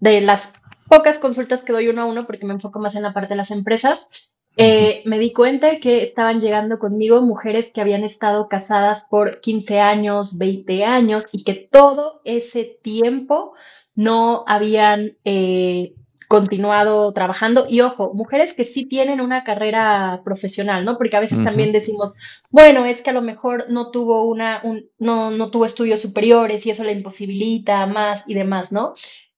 [0.00, 0.52] de las
[0.88, 3.36] pocas consultas que doy uno a uno, porque me enfoco más en la parte de
[3.36, 4.10] las empresas,
[4.60, 9.78] eh, me di cuenta que estaban llegando conmigo mujeres que habían estado casadas por 15
[9.78, 13.54] años, 20 años y que todo ese tiempo
[13.94, 15.94] no habían eh,
[16.26, 17.66] continuado trabajando.
[17.68, 20.98] Y ojo, mujeres que sí tienen una carrera profesional, ¿no?
[20.98, 22.16] Porque a veces también decimos,
[22.50, 24.60] bueno, es que a lo mejor no tuvo una,
[24.98, 28.92] no, no tuvo estudios superiores y eso le imposibilita más y demás, ¿no?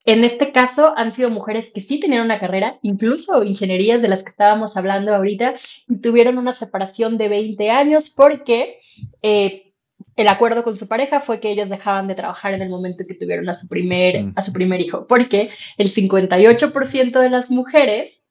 [0.07, 4.23] En este caso han sido mujeres que sí tenían una carrera, incluso ingenierías de las
[4.23, 5.55] que estábamos hablando ahorita,
[5.89, 8.79] y tuvieron una separación de 20 años porque
[9.23, 9.75] eh,
[10.17, 13.15] el acuerdo con su pareja fue que ellas dejaban de trabajar en el momento que
[13.15, 14.33] tuvieron a su primer, mm.
[14.37, 18.27] a su primer hijo, porque el 58% de las mujeres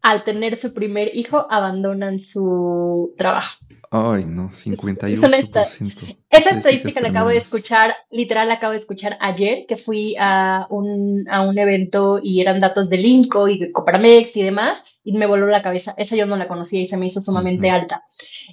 [0.00, 3.56] al tener su primer hijo abandonan su trabajo.
[3.94, 6.16] Ay, no, 58%.
[6.30, 10.66] esa estadística la acabo de escuchar, literal la acabo de escuchar ayer, que fui a
[10.70, 15.12] un, a un evento y eran datos de Linco y de Copramex y demás, y
[15.12, 15.94] me voló la cabeza.
[15.98, 18.02] Esa yo no la conocía y se me hizo sumamente alta.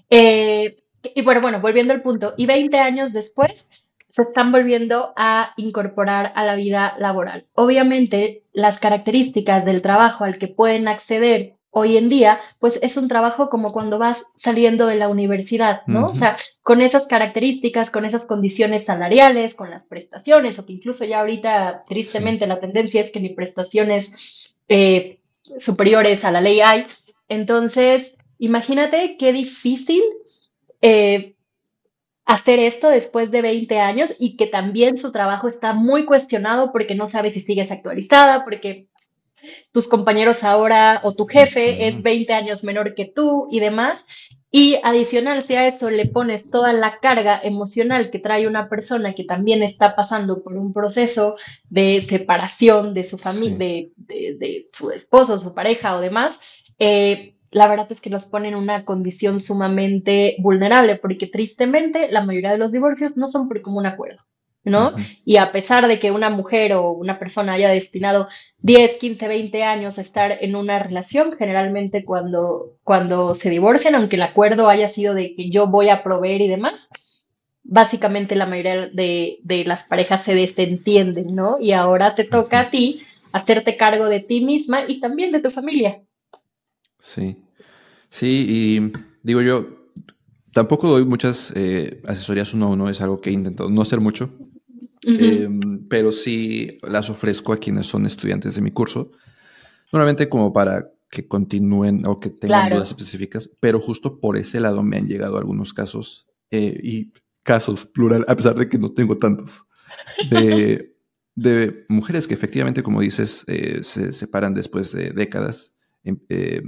[0.09, 0.75] Eh,
[1.15, 3.69] y bueno, bueno, volviendo al punto, y 20 años después
[4.09, 7.47] se están volviendo a incorporar a la vida laboral.
[7.53, 13.07] Obviamente, las características del trabajo al que pueden acceder hoy en día, pues es un
[13.07, 16.07] trabajo como cuando vas saliendo de la universidad, ¿no?
[16.07, 21.05] O sea, con esas características, con esas condiciones salariales, con las prestaciones, o que incluso
[21.05, 25.19] ya ahorita, tristemente, la tendencia es que ni prestaciones eh,
[25.59, 26.85] superiores a la ley hay.
[27.27, 30.01] Entonces, imagínate qué difícil
[30.81, 31.35] eh,
[32.25, 36.95] hacer esto después de 20 años y que también su trabajo está muy cuestionado porque
[36.95, 38.87] no sabe si sigues actualizada, porque
[39.71, 44.05] tus compañeros ahora o tu jefe es 20 años menor que tú y demás.
[44.51, 49.13] Y adicional, si a eso le pones toda la carga emocional que trae una persona
[49.13, 51.35] que también está pasando por un proceso
[51.69, 53.57] de separación de su familia,
[53.95, 56.39] de, de, su esposo, su pareja o demás,
[56.79, 62.23] eh, la verdad es que los pone en una condición sumamente vulnerable, porque tristemente la
[62.23, 64.23] mayoría de los divorcios no son por común acuerdo,
[64.63, 64.93] ¿no?
[65.25, 68.27] Y a pesar de que una mujer o una persona haya destinado
[68.59, 74.17] 10, 15, 20 años a estar en una relación, generalmente cuando, cuando se divorcian, aunque
[74.17, 76.89] el acuerdo haya sido de que yo voy a proveer y demás,
[77.63, 81.57] básicamente la mayoría de, de las parejas se desentienden, ¿no?
[81.59, 85.49] Y ahora te toca a ti hacerte cargo de ti misma y también de tu
[85.49, 86.01] familia.
[86.99, 87.37] Sí,
[88.09, 88.91] sí, y
[89.23, 89.78] digo yo,
[90.59, 94.01] tampoco doy muchas eh, asesorías uno a uno, es algo que he intentado no hacer
[94.01, 94.29] mucho,
[95.03, 99.09] em, pero sí las ofrezco a quienes son estudiantes de mi curso,
[99.93, 104.83] normalmente como para que continúen o que tengan dudas específicas, pero justo por ese lado
[104.83, 109.17] me han llegado algunos casos eh, y casos, plural, a pesar de que no tengo
[109.17, 109.63] tantos,
[110.29, 110.93] de,
[111.35, 115.73] de mujeres que efectivamente, como dices, eh, se separan después de décadas.
[116.03, 116.63] Em, eh,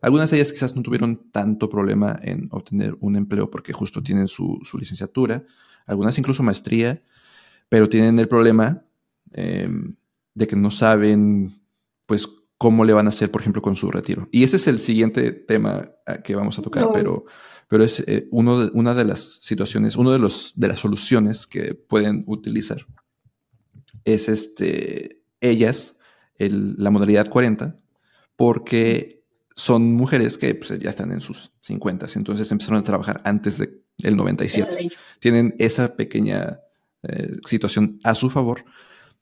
[0.00, 4.28] algunas de ellas quizás no tuvieron tanto problema en obtener un empleo porque justo tienen
[4.28, 5.44] su, su licenciatura,
[5.86, 7.02] algunas incluso maestría,
[7.68, 8.84] pero tienen el problema
[9.32, 9.94] em,
[10.34, 11.60] de que no saben,
[12.06, 14.28] pues, cómo le van a hacer, por ejemplo, con su retiro.
[14.32, 17.24] Y ese es el siguiente tema ah, que vamos a tocar, pero,
[17.68, 21.46] pero es eh, uno de, una de las situaciones, una de, los, de las soluciones
[21.46, 22.84] que pueden utilizar.
[24.04, 25.96] Es este, ellas,
[26.38, 27.76] la modalidad 40,
[28.34, 29.17] porque
[29.58, 34.16] son mujeres que pues, ya están en sus 50, entonces empezaron a trabajar antes del
[34.16, 34.88] 97.
[35.18, 36.60] Tienen esa pequeña
[37.02, 38.64] eh, situación a su favor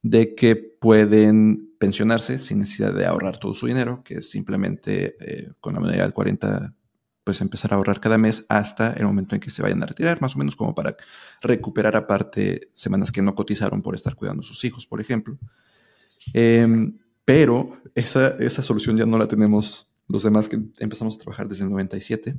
[0.02, 5.52] de que pueden pensionarse sin necesidad de ahorrar todo su dinero, que es simplemente eh,
[5.58, 6.74] con la modalidad 40,
[7.24, 10.20] pues empezar a ahorrar cada mes hasta el momento en que se vayan a retirar,
[10.20, 10.94] más o menos como para
[11.40, 15.38] recuperar aparte semanas que no cotizaron por estar cuidando a sus hijos, por ejemplo.
[16.34, 21.48] Em, pero esa, esa solución ya no la tenemos los demás que empezamos a trabajar
[21.48, 22.36] desde el 97.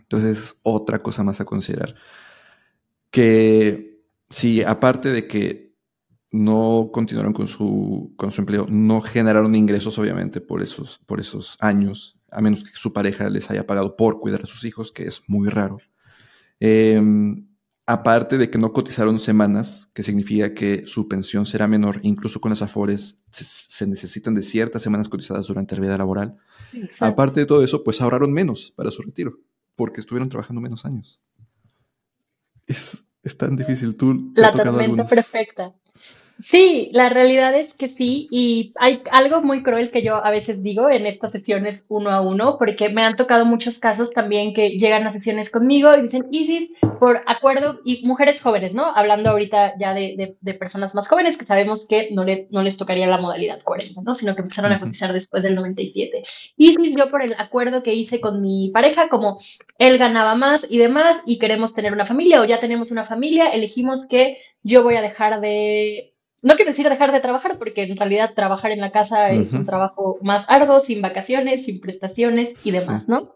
[0.00, 1.94] Entonces, otra cosa más a considerar.
[3.10, 5.74] Que si aparte de que
[6.30, 11.56] no continuaron con su, con su empleo, no generaron ingresos, obviamente, por esos, por esos
[11.60, 15.04] años, a menos que su pareja les haya pagado por cuidar a sus hijos, que
[15.04, 15.78] es muy raro.
[16.58, 17.46] Em,
[17.86, 22.50] aparte de que no cotizaron semanas, que significa que su pensión será menor, incluso con
[22.50, 26.36] las afores se, necesitan de ciertas semanas cotizadas durante la vida laboral.
[27.00, 29.38] Aparte de todo eso, pues ahorraron menos para su retiro,
[29.76, 31.20] porque estuvieron trabajando menos años.
[32.66, 33.04] Es,
[33.36, 33.96] tan difícil.
[33.96, 35.74] Tú la tormenta perfecta.
[36.38, 40.64] Sí, la realidad es que sí, y hay algo muy cruel que yo a veces
[40.64, 44.70] digo en estas sesiones uno a uno, porque me han tocado muchos casos también que
[44.70, 48.84] llegan a sesiones conmigo y dicen, Isis, por acuerdo, y mujeres jóvenes, ¿no?
[48.84, 52.76] Hablando ahorita ya de, de, personas más jóvenes que sabemos que no, le, no les
[52.76, 54.14] tocaría la modalidad 40, ¿no?
[54.16, 56.24] Sino que empezaron a cotizar después del 97.
[56.56, 59.36] Isis, yo por el acuerdo que hice con mi pareja, como
[59.78, 63.50] él ganaba más y demás, y queremos tener una familia o ya tenemos una familia,
[63.50, 67.96] elegimos que yo voy a dejar de no quiero decir dejar de trabajar, porque en
[67.96, 72.70] realidad trabajar en la casa es un trabajo más arduo, sin vacaciones, sin prestaciones y
[72.70, 73.32] demás, ¿no?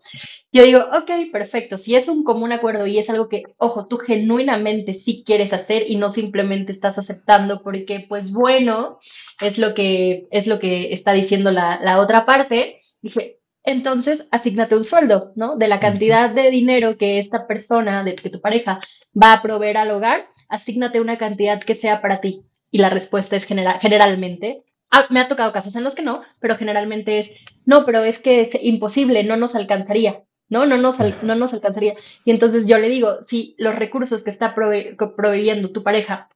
[0.52, 3.96] Yo digo, ok, perfecto, si es un común acuerdo y es algo que, ojo, tú
[3.96, 8.98] genuinamente sí quieres hacer y no simplemente estás aceptando porque, pues bueno,
[9.40, 14.76] es lo que, es lo que está diciendo la, la otra parte, dije, entonces asignate
[14.76, 15.56] un sueldo, ¿no?
[15.56, 18.80] De la cantidad de dinero que esta persona, de que tu pareja
[19.20, 23.36] va a proveer al hogar, asignate una cantidad que sea para ti y la respuesta
[23.36, 24.58] es generalmente,
[24.90, 28.18] ah, me ha tocado casos en los que no, pero generalmente es, no, pero es
[28.18, 30.66] que es imposible, no nos alcanzaría, ¿no?
[30.66, 31.94] No nos, no nos alcanzaría.
[32.24, 36.28] Y entonces yo le digo, si los recursos que está proveyendo tu pareja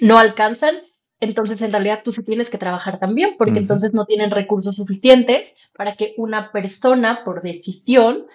[0.00, 0.76] no alcanzan,
[1.20, 5.54] entonces en realidad tú sí tienes que trabajar también, porque entonces no tienen recursos suficientes
[5.76, 8.26] para que una persona, por decisión,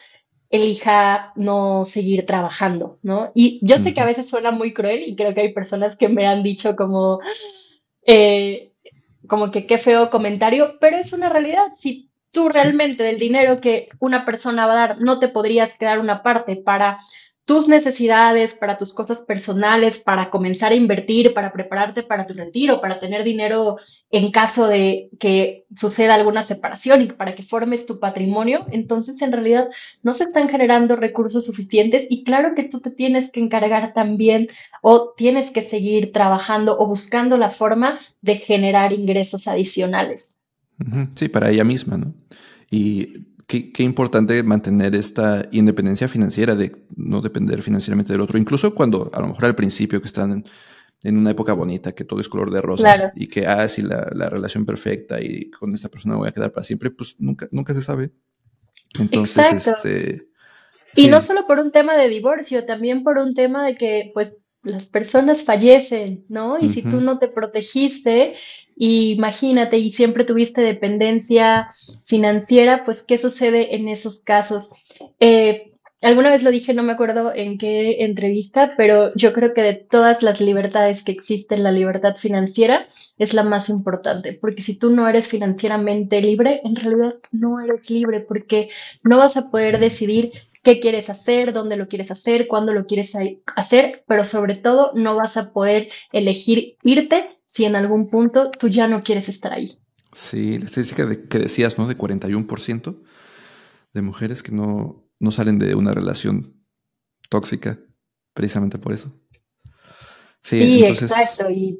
[0.53, 3.31] elija no seguir trabajando, ¿no?
[3.33, 6.09] Y yo sé que a veces suena muy cruel y creo que hay personas que
[6.09, 7.21] me han dicho como,
[8.05, 8.71] eh,
[9.27, 11.71] como que qué feo comentario, pero es una realidad.
[11.75, 15.97] Si tú realmente del dinero que una persona va a dar no te podrías quedar
[15.97, 16.99] una parte para
[17.45, 22.79] tus necesidades, para tus cosas personales, para comenzar a invertir, para prepararte para tu retiro,
[22.79, 23.77] para tener dinero
[24.11, 29.33] en caso de que suceda alguna separación y para que formes tu patrimonio, entonces en
[29.33, 29.67] realidad
[30.03, 34.47] no se están generando recursos suficientes y claro que tú te tienes que encargar también
[34.81, 40.39] o tienes que seguir trabajando o buscando la forma de generar ingresos adicionales.
[41.15, 42.13] Sí, para ella misma, ¿no?
[42.71, 49.11] Y qué, importante mantener esta independencia financiera de no depender financieramente del otro, incluso cuando
[49.13, 50.43] a lo mejor al principio que están
[51.03, 54.29] en, una época bonita, que todo es color de rosa y que, ah, sí, la,
[54.29, 57.81] relación perfecta y con esta persona voy a quedar para siempre, pues nunca, nunca se
[57.81, 58.11] sabe.
[58.97, 60.27] Entonces, este...
[60.95, 64.43] Y no solo por un tema de divorcio, también por un tema de que, pues,
[64.63, 66.57] las personas fallecen, ¿no?
[66.59, 68.35] Y si tú no te protegiste,
[68.75, 71.69] imagínate, y siempre tuviste dependencia
[72.03, 74.71] financiera, pues, ¿qué sucede en esos casos?
[75.19, 79.63] Eh, alguna vez lo dije, no me acuerdo en qué entrevista, pero yo creo que
[79.63, 84.77] de todas las libertades que existen, la libertad financiera es la más importante, porque si
[84.77, 88.69] tú no eres financieramente libre, en realidad no eres libre, porque
[89.03, 90.31] no vas a poder decidir
[90.63, 93.13] qué quieres hacer, dónde lo quieres hacer, cuándo lo quieres
[93.55, 98.67] hacer, pero sobre todo no vas a poder elegir irte si en algún punto tú
[98.67, 99.69] ya no quieres estar ahí.
[100.11, 101.87] Sí, la estadística que decías, ¿no?
[101.87, 102.99] De 41%
[103.93, 106.65] de mujeres que no, no salen de una relación
[107.29, 107.79] tóxica
[108.33, 109.13] precisamente por eso.
[110.41, 111.51] Sí, exacto.
[111.51, 111.79] Y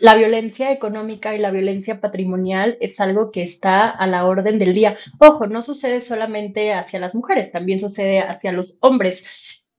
[0.00, 4.74] la violencia económica y la violencia patrimonial es algo que está a la orden del
[4.74, 4.98] día.
[5.18, 9.24] Ojo, no sucede solamente hacia las mujeres, también sucede hacia los hombres,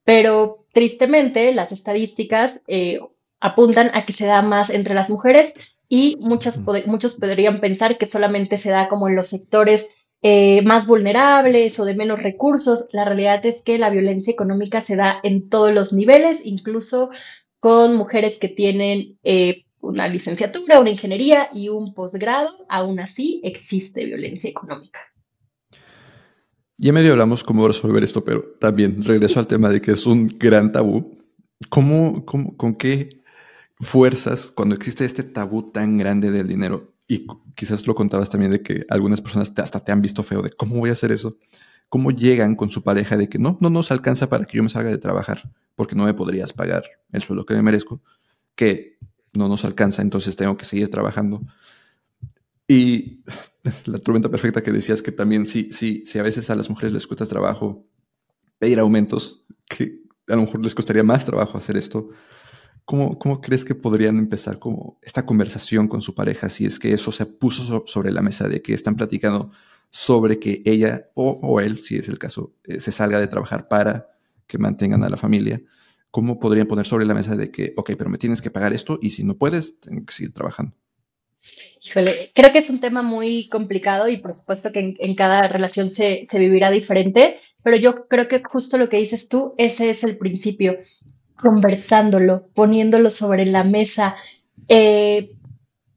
[0.03, 3.01] pero tristemente las estadísticas eh,
[3.41, 5.53] apuntan a que se da más entre las mujeres
[5.89, 9.89] y muchas, muchos podrían pensar que solamente se da como en los sectores
[10.21, 12.87] eh, más vulnerables o de menos recursos.
[12.93, 17.09] La realidad es que la violencia económica se da en todos los niveles, incluso
[17.59, 22.51] con mujeres que tienen eh, una licenciatura, una ingeniería y un posgrado.
[22.69, 24.99] Aún así existe violencia económica.
[26.77, 30.27] Ya medio hablamos cómo resolver esto, pero también regreso al tema de que es un
[30.27, 31.17] gran tabú.
[31.69, 33.20] ¿Cómo, cómo, con qué
[33.81, 38.61] fuerzas, cuando existe este tabú tan grande del dinero, y quizás lo contabas también de
[38.61, 41.37] que algunas personas hasta te han visto feo de cómo voy a hacer eso.
[41.89, 44.69] ¿Cómo llegan con su pareja de que no, no nos alcanza para que yo me
[44.69, 48.01] salga de trabajar porque no me podrías pagar el sueldo que me merezco?
[48.55, 48.97] Que
[49.33, 51.41] no nos alcanza, entonces tengo que seguir trabajando.
[52.65, 53.23] Y
[53.85, 56.93] la tormenta perfecta que decías que también sí, sí, si a veces a las mujeres
[56.93, 57.85] les cuesta trabajo
[58.57, 62.09] pedir aumentos, que a lo mejor les costaría más trabajo hacer esto,
[62.85, 64.59] ¿Cómo, crees que podrían empezar
[65.01, 68.61] esta conversación con su pareja si es que eso se puso sobre la mesa de
[68.61, 69.51] que están platicando
[69.89, 74.09] sobre que ella o, él, si es el caso, eh, se salga de trabajar para
[74.47, 75.61] que mantengan a la familia?
[76.09, 78.99] ¿Cómo podrían poner sobre la mesa de que, ok, pero me tienes que pagar esto
[79.01, 80.75] y si no puedes, tengo que seguir trabajando?
[81.83, 85.89] Híjole, creo que es un tema muy complicado y por supuesto que en, cada relación
[85.89, 90.17] se, vivirá diferente, pero yo creo que justo lo que dices tú, ese es el
[90.17, 90.77] principio
[91.41, 94.15] conversándolo, poniéndolo sobre la mesa.
[94.67, 95.35] Eh,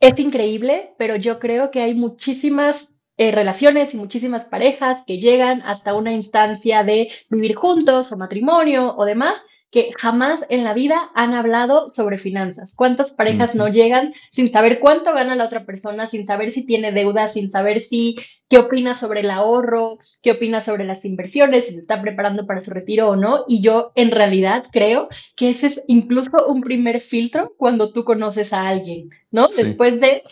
[0.01, 5.63] es increíble, pero yo creo que hay muchísimas eh, relaciones y muchísimas parejas que llegan
[5.63, 11.11] hasta una instancia de vivir juntos o matrimonio o demás que jamás en la vida
[11.17, 12.77] han hablado sobre finanzas.
[12.77, 16.93] ¿Cuántas parejas no llegan sin saber cuánto gana la otra persona, sin saber si tiene
[16.93, 18.15] deuda, sin saber si
[18.49, 22.61] qué opina sobre el ahorro, qué opina sobre las inversiones, si se está preparando para
[22.61, 23.47] su retiro o no?
[23.49, 28.53] Y yo en realidad creo que ese es incluso un primer filtro cuando tú conoces
[28.53, 29.49] a alguien, ¿no?
[29.49, 30.23] Después de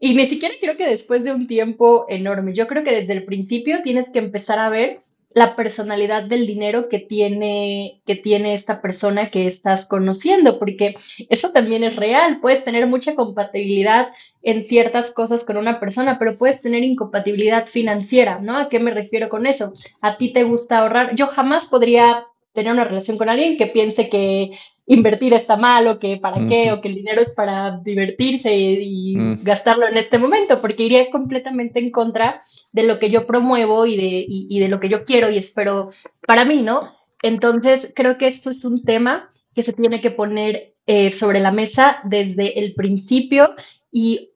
[0.00, 3.24] y ni siquiera creo que después de un tiempo enorme, yo creo que desde el
[3.24, 4.98] principio tienes que empezar a ver
[5.38, 10.96] la personalidad del dinero que tiene, que tiene esta persona que estás conociendo, porque
[11.30, 12.40] eso también es real.
[12.40, 14.08] Puedes tener mucha compatibilidad
[14.42, 18.56] en ciertas cosas con una persona, pero puedes tener incompatibilidad financiera, ¿no?
[18.56, 19.72] ¿A qué me refiero con eso?
[20.00, 21.14] A ti te gusta ahorrar.
[21.14, 24.50] Yo jamás podría tener una relación con alguien que piense que
[24.88, 29.14] invertir está mal o que para qué o que el dinero es para divertirse y,
[29.16, 29.44] mm.
[29.44, 32.40] gastarlo en este momento, porque iría completamente en contra
[32.72, 35.90] de lo que yo promuevo y de, y, de lo que yo quiero y espero
[36.26, 36.96] para mí, ¿no?
[37.22, 41.52] Entonces, creo que esto es un tema que se tiene que poner eh, sobre la
[41.52, 43.54] mesa desde el principio
[43.92, 44.30] y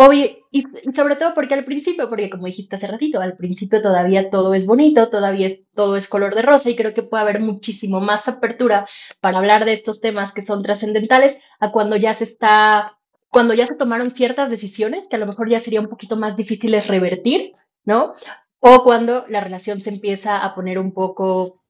[0.00, 0.62] Obvio, y,
[0.94, 4.64] sobre todo porque al principio, porque como dijiste hace ratito, al principio todavía todo es
[4.64, 8.28] bonito, todavía es, todo es color de rosa y creo que puede haber muchísimo más
[8.28, 8.86] apertura
[9.18, 12.96] para hablar de estos temas que son trascendentales a cuando ya se está,
[13.28, 16.36] cuando ya se tomaron ciertas decisiones que a lo mejor ya sería un poquito más
[16.36, 17.50] difíciles revertir,
[17.84, 18.14] ¿no?
[18.60, 21.64] O cuando la relación se empieza a poner un poco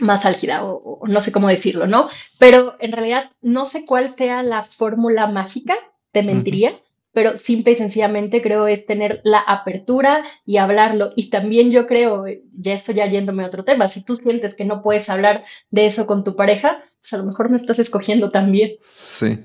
[0.00, 2.08] más álgida o no sé cómo decirlo, ¿no?
[2.38, 5.76] Pero en realidad no sé cuál sea la fórmula mágica,
[6.10, 6.72] te mentiría
[7.16, 11.12] pero simple y sencillamente creo es tener la apertura y hablarlo.
[11.16, 14.66] Y también yo creo, ya estoy ya yéndome a otro tema, si tú sientes que
[14.66, 18.30] no puedes hablar de eso con tu pareja, pues a lo mejor no estás escogiendo
[18.30, 18.72] también.
[18.82, 19.38] Sí,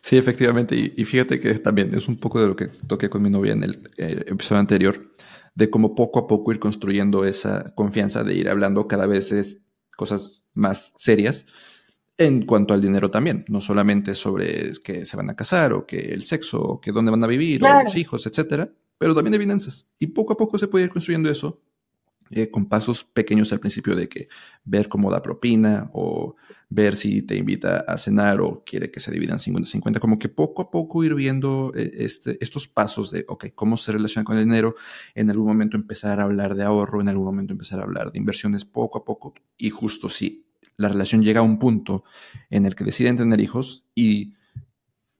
[0.00, 0.74] sí, efectivamente.
[0.74, 3.62] Y, fíjate que también es un poco de lo que toqué con mi novia en
[3.62, 5.14] el eh, episodio anterior,
[5.54, 9.62] de cómo poco a poco ir construyendo esa confianza, de ir hablando cada vez es
[9.96, 11.46] cosas más serias
[12.18, 15.98] en cuanto al dinero también, no solamente sobre que se van a casar o que
[15.98, 19.38] el sexo o que dónde van a vivir o los hijos, etcétera, pero también de
[19.38, 19.88] finanzas.
[19.98, 21.60] Y poco a poco se puede ir construyendo eso
[22.34, 24.28] eh, con pasos pequeños al principio de que
[24.64, 26.36] ver cómo da propina o
[26.70, 30.62] ver si te invita a cenar o quiere que se dividan 50-50, como que poco
[30.62, 34.44] a poco ir viendo eh, este, estos pasos de, ok, cómo se relaciona con el
[34.44, 34.76] dinero,
[35.14, 38.18] en algún momento empezar a hablar de ahorro, en algún momento empezar a hablar de
[38.18, 40.46] inversiones poco a poco y justo sí
[40.82, 42.04] la relación llega a un punto
[42.50, 44.34] en el que deciden tener hijos y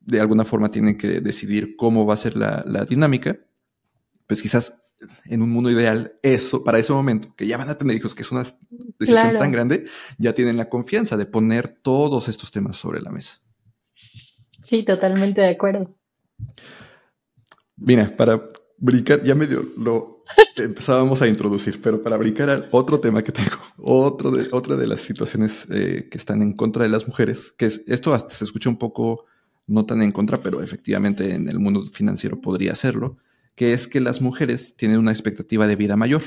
[0.00, 3.38] de alguna forma tienen que decidir cómo va a ser la, dinámica,
[4.26, 4.82] pues quizás
[5.24, 8.22] en un mundo ideal, eso, para ese momento, que ya van a tener hijos, que
[8.22, 8.44] es una
[8.98, 9.84] decisión tan grande,
[10.18, 13.40] ya tienen la confianza de poner todos estos temas sobre la mesa.
[14.62, 15.96] Sí, totalmente de acuerdo.
[17.76, 18.48] Mira, para
[18.82, 20.24] brincar, ya medio lo
[20.56, 24.86] empezábamos a introducir, pero para brincar al otro tema que tengo, otro de, otra de
[24.86, 28.44] las situaciones eh, que están en contra de las mujeres, que es, esto hasta se
[28.44, 29.24] escucha un poco
[29.68, 33.16] no tan en contra, pero efectivamente en el mundo financiero podría serlo,
[33.54, 36.22] que es que las mujeres tienen una expectativa de vida mayor.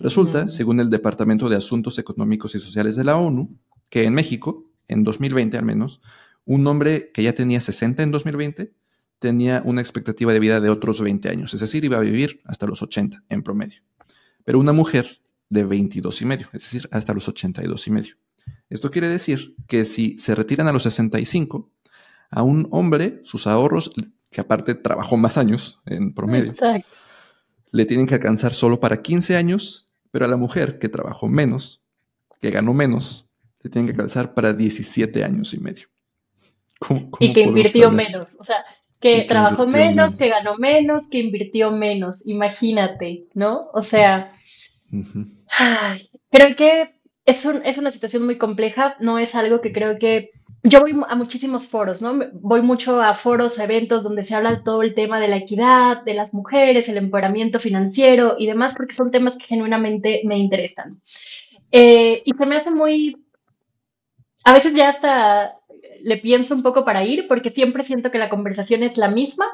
[0.00, 3.56] Resulta, según el Departamento de Asuntos Económicos y Sociales de la ONU,
[3.88, 6.00] que en México, en 2020 al menos,
[6.44, 8.74] un hombre que ya tenía 60 en 2020
[9.20, 12.66] tenía una expectativa de vida de otros 20 años, es decir, iba a vivir hasta
[12.66, 13.82] los 80 en promedio.
[14.44, 18.14] Pero una mujer de 22 y medio, es decir, hasta los 82 y medio.
[18.70, 21.70] Esto quiere decir que si se retiran a los 65,
[22.30, 23.92] a un hombre sus ahorros,
[24.30, 26.52] que aparte trabajó más años en promedio,
[27.72, 31.82] le tienen que alcanzar solo para 15 años, pero a la mujer que trabajó menos,
[32.40, 33.28] que ganó menos,
[33.62, 35.88] le tienen que alcanzar para 17 años y medio.
[37.18, 38.36] y que invirtió menos.
[38.40, 38.64] O sea,
[39.00, 42.26] que trabajó menos, que ganó menos, que invirtió menos.
[42.26, 43.62] Imagínate, ¿no?
[43.72, 44.32] O sea,
[46.30, 46.94] creo que
[47.24, 48.96] es, es una situación muy compleja.
[49.00, 50.32] No es algo que creo que
[50.62, 52.18] yo voy a muchísimos foros, ¿no?
[52.34, 56.02] Voy mucho a foros, a eventos donde se habla todo el tema de la equidad,
[56.04, 61.00] de las mujeres, el empoderamiento financiero y demás, porque son temas que genuinamente me interesan.
[61.72, 63.16] Eh, y se me hace muy,
[64.44, 65.59] a veces ya hasta
[66.02, 69.46] le pienso un poco para ir, porque siempre siento que la conversación es la misma,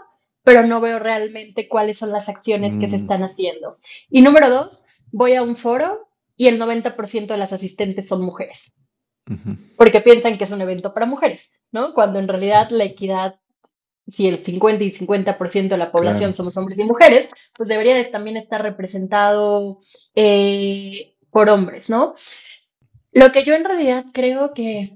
[0.42, 3.00] pero no veo realmente cuáles son las acciones que se mm.
[3.00, 3.76] están haciendo.
[4.10, 8.76] Y número dos, voy a un foro y el 90% de las asistentes son mujeres
[9.76, 11.94] porque piensan que es un evento para mujeres, ¿no?
[11.94, 13.40] Cuando en realidad la equidad,
[14.06, 18.36] si el 50 y 50% de la población somos hombres y mujeres, pues debería también
[18.36, 19.78] estar representado
[20.14, 22.14] eh, por hombres, ¿no?
[23.12, 24.95] Lo que yo en realidad creo que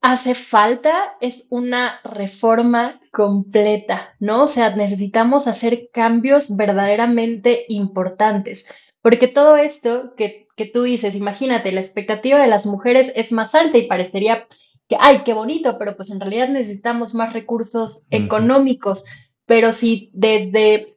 [0.00, 4.44] hace falta es una reforma completa, ¿no?
[4.44, 8.70] O sea, necesitamos hacer cambios verdaderamente importantes,
[9.02, 13.54] porque todo esto que que tú dices, imagínate, la expectativa de las mujeres es más
[13.54, 14.48] alta y parecería
[14.88, 19.04] que, ay, qué bonito, pero pues en realidad necesitamos más recursos económicos.
[19.44, 20.96] Pero si desde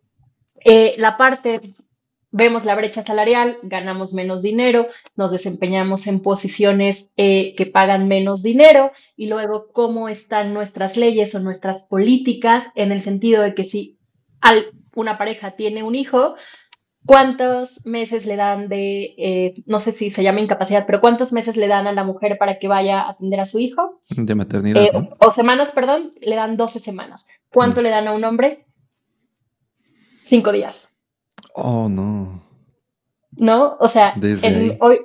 [0.63, 1.73] eh, la parte
[2.31, 8.43] vemos la brecha salarial, ganamos menos dinero, nos desempeñamos en posiciones eh, que pagan menos
[8.43, 13.63] dinero y luego cómo están nuestras leyes o nuestras políticas en el sentido de que
[13.63, 13.97] si
[14.95, 16.35] una pareja tiene un hijo,
[17.05, 21.55] ¿Cuántos meses le dan de, eh, no sé si se llama incapacidad, pero cuántos meses
[21.55, 23.99] le dan a la mujer para que vaya a atender a su hijo?
[24.09, 24.83] De maternidad.
[24.83, 27.25] Eh, o, semanas, perdón, le dan 12 semanas.
[27.49, 27.83] ¿Cuánto mm.
[27.83, 28.65] le dan a un hombre?
[30.23, 30.88] Cinco días.
[31.61, 32.41] Oh, no.
[33.31, 33.77] ¿No?
[33.79, 34.15] O sea,
[34.79, 34.99] hoy,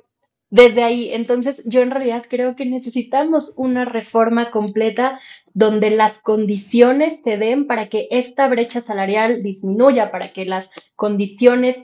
[0.54, 5.18] desde ahí, entonces yo en realidad creo que necesitamos una reforma completa
[5.52, 11.76] donde las condiciones se den para que esta brecha salarial disminuya, para que las condiciones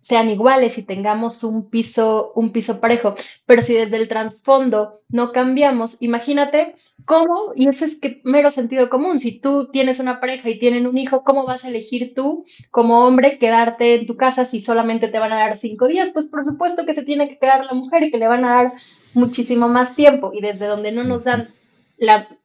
[0.00, 3.14] sean iguales y tengamos un piso, un piso parejo.
[3.46, 6.74] Pero si desde el trasfondo no cambiamos, imagínate
[7.06, 10.98] cómo, y eso es mero sentido común, si tú tienes una pareja y tienen un
[10.98, 15.18] hijo, ¿cómo vas a elegir tú como hombre quedarte en tu casa si solamente te
[15.18, 16.10] van a dar cinco días?
[16.10, 18.54] Pues por supuesto que se tiene que quedar la mujer y que le van a
[18.54, 18.72] dar
[19.14, 21.54] muchísimo más tiempo y desde donde no nos dan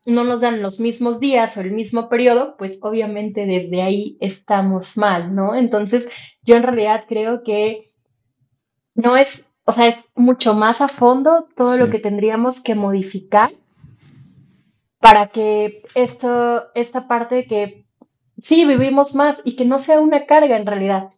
[0.05, 4.97] no nos dan los mismos días o el mismo periodo, pues obviamente desde ahí estamos
[4.97, 5.55] mal, ¿no?
[5.55, 6.09] Entonces,
[6.43, 7.83] yo en realidad creo que
[8.95, 13.51] no es, o sea, es mucho más a fondo todo lo que tendríamos que modificar
[14.99, 17.85] para que esto, esta parte que
[18.37, 21.11] sí vivimos más y que no sea una carga en realidad.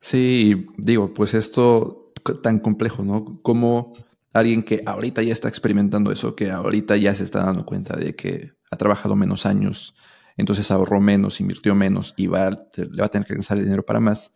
[0.00, 3.40] Sí, digo, pues esto tan complejo, ¿no?
[3.42, 3.94] Como
[4.32, 8.14] alguien que ahorita ya está experimentando eso, que ahorita ya se está dando cuenta de
[8.14, 9.94] que ha trabajado menos años,
[10.36, 13.84] entonces ahorró menos, invirtió menos y va, le va a tener que alcanzar el dinero
[13.84, 14.34] para más,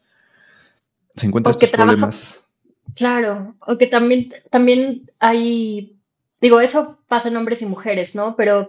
[1.14, 2.48] se encuentra estos problemas.
[2.94, 5.96] Claro, o que también, también hay,
[6.40, 8.34] digo, eso pasa en hombres y mujeres, ¿no?
[8.36, 8.68] Pero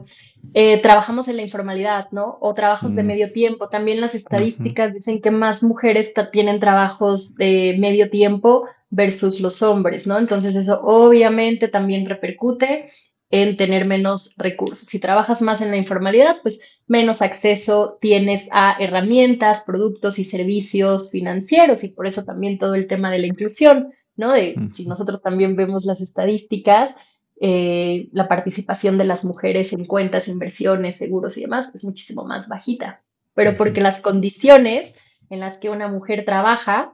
[0.53, 2.37] eh, trabajamos en la informalidad, ¿no?
[2.41, 3.07] O trabajos de mm.
[3.07, 3.69] medio tiempo.
[3.69, 10.05] También las estadísticas dicen que más mujeres tienen trabajos de medio tiempo versus los hombres,
[10.05, 10.19] ¿no?
[10.19, 12.85] Entonces eso obviamente también repercute
[13.31, 14.87] en tener menos recursos.
[14.87, 21.09] Si trabajas más en la informalidad, pues menos acceso tienes a herramientas, productos y servicios
[21.09, 24.31] financieros y por eso también todo el tema de la inclusión, ¿no?
[24.31, 26.95] De si nosotros también vemos las estadísticas,
[27.41, 32.47] eh, la participación de las mujeres en cuentas, inversiones, seguros y demás es muchísimo más
[32.47, 33.01] bajita,
[33.33, 34.93] pero porque las condiciones
[35.31, 36.93] en las que una mujer trabaja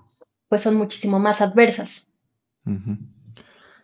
[0.49, 2.07] pues son muchísimo más adversas.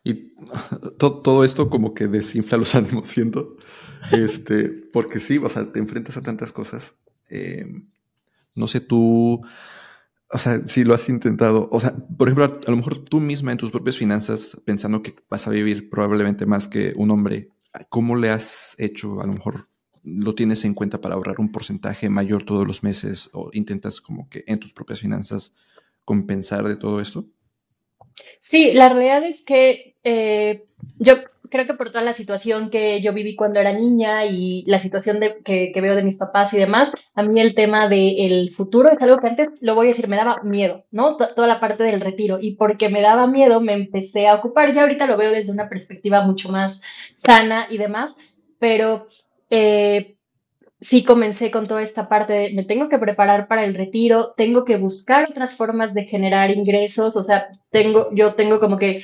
[0.03, 0.13] Y
[0.97, 3.55] todo esto como que desinfla los ánimos, siento.
[4.11, 6.95] Este, porque sí, o sea, te enfrentas a tantas cosas.
[7.29, 7.65] Eh,
[8.55, 9.41] No sé tú,
[10.31, 13.51] o sea, si lo has intentado, o sea, por ejemplo, a lo mejor tú misma
[13.51, 17.47] en tus propias finanzas, pensando que vas a vivir probablemente más que un hombre,
[17.89, 19.21] ¿cómo le has hecho?
[19.21, 19.69] A lo mejor
[20.03, 24.29] lo tienes en cuenta para ahorrar un porcentaje mayor todos los meses o intentas como
[24.29, 25.55] que en tus propias finanzas
[26.05, 27.25] compensar de todo esto.
[28.39, 30.65] Sí, la realidad es que eh,
[30.99, 31.15] yo
[31.49, 35.19] creo que por toda la situación que yo viví cuando era niña y la situación
[35.19, 39.01] de, que, veo de mis papás y demás, a mí el tema del futuro es
[39.01, 41.17] algo que antes, lo voy a decir, me daba miedo, ¿no?
[41.17, 42.39] toda la parte del retiro.
[42.39, 44.73] Y porque me daba miedo, me empecé a ocupar.
[44.73, 46.81] Ya ahorita lo veo desde una perspectiva mucho más
[47.15, 48.15] sana y demás,
[48.59, 49.07] pero
[49.49, 50.14] eh,
[50.79, 54.65] sí comencé con toda esta parte de me tengo que preparar para el retiro, tengo
[54.65, 58.99] que buscar otras formas de generar ingresos, o sea, tengo, yo tengo como que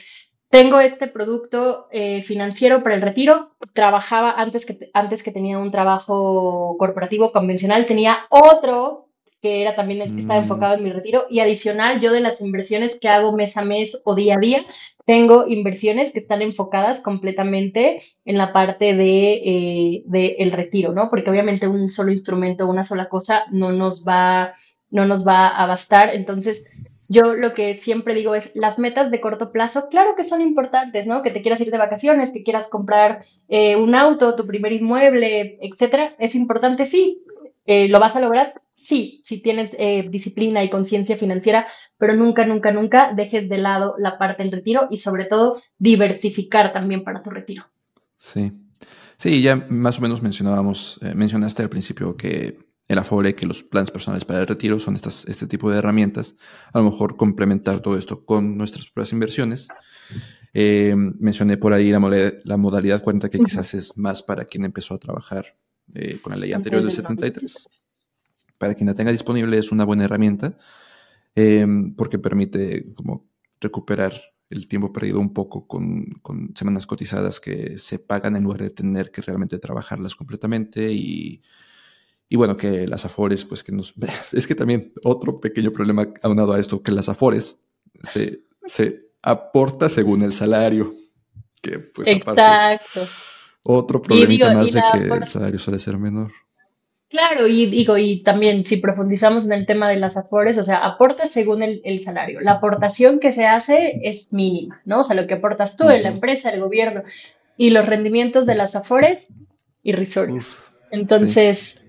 [0.50, 5.72] tengo este producto eh, financiero para el retiro, trabajaba antes que, antes que tenía un
[5.72, 9.11] trabajo corporativo convencional, tenía otro
[9.42, 10.44] que era también el que estaba mm.
[10.44, 11.26] enfocado en mi retiro.
[11.30, 14.66] Y adicional, yo de las inversiones que hago mes a mes o día a día,
[15.06, 21.10] tengo inversiones que están enfocadas completamente en la parte de, eh, el retiro, ¿no?
[21.10, 24.54] Porque obviamente un solo instrumento, una sola cosa no nos va,
[24.90, 26.14] no nos va a bastar.
[26.14, 26.66] Entonces,
[27.10, 31.08] yo lo que siempre digo es, las metas de corto plazo, claro que son importantes,
[31.08, 31.24] ¿no?
[31.24, 33.20] Que te quieras ir de vacaciones, que quieras comprar
[33.50, 37.24] eh, un auto, tu primer inmueble, etcétera, es importante, sí.
[37.66, 38.62] Eh, ¿Lo vas a lograr?
[38.82, 41.68] Sí, si tienes eh, disciplina y conciencia financiera,
[41.98, 46.74] pero nunca, nunca, nunca dejes de lado la parte del retiro y sobre todo diversificar
[46.74, 47.66] también para tu retiro.
[48.18, 48.52] Sí.
[49.18, 52.58] Sí, ya más o menos mencionábamos, eh, mencionaste al principio que
[52.88, 56.36] el Afore, que los planes personales para el retiro son estas, este tipo de herramientas.
[56.74, 59.68] A lo mejor complementar todo esto con nuestras propias inversiones.
[60.54, 62.00] Eh, mencioné por ahí la,
[62.44, 65.56] la modalidad cuenta que quizás es más para quien empezó a trabajar
[66.22, 67.81] con la ley anterior del 73
[68.62, 70.56] para quien la tenga disponible es una buena herramienta
[71.34, 73.28] em, porque permite como
[73.60, 74.14] recuperar
[74.52, 76.22] el tiempo perdido un poco con,
[76.54, 81.42] semanas cotizadas que se pagan en lugar de tener que realmente trabajarlas completamente y,
[82.30, 83.96] bueno, que las afores, pues que nos...
[84.32, 87.62] Es que también otro pequeño problema aunado a esto, que las afores
[88.04, 90.94] se, se aporta según el salario.
[91.64, 93.08] Que pues Exacto.
[93.64, 96.32] otro problema más de que el salario suele ser menor.
[97.12, 100.78] Claro, y digo, y también si profundizamos en el tema de las afores, o sea,
[100.78, 102.40] aporta según el, salario.
[102.40, 105.02] La aportación que se hace es mínima, ¿no?
[105.02, 107.04] O sea, lo que aportas tú, en la empresa, el gobierno,
[107.58, 109.36] y los rendimientos de las afores,
[109.84, 110.64] irrisorios.
[110.90, 111.82] Entonces...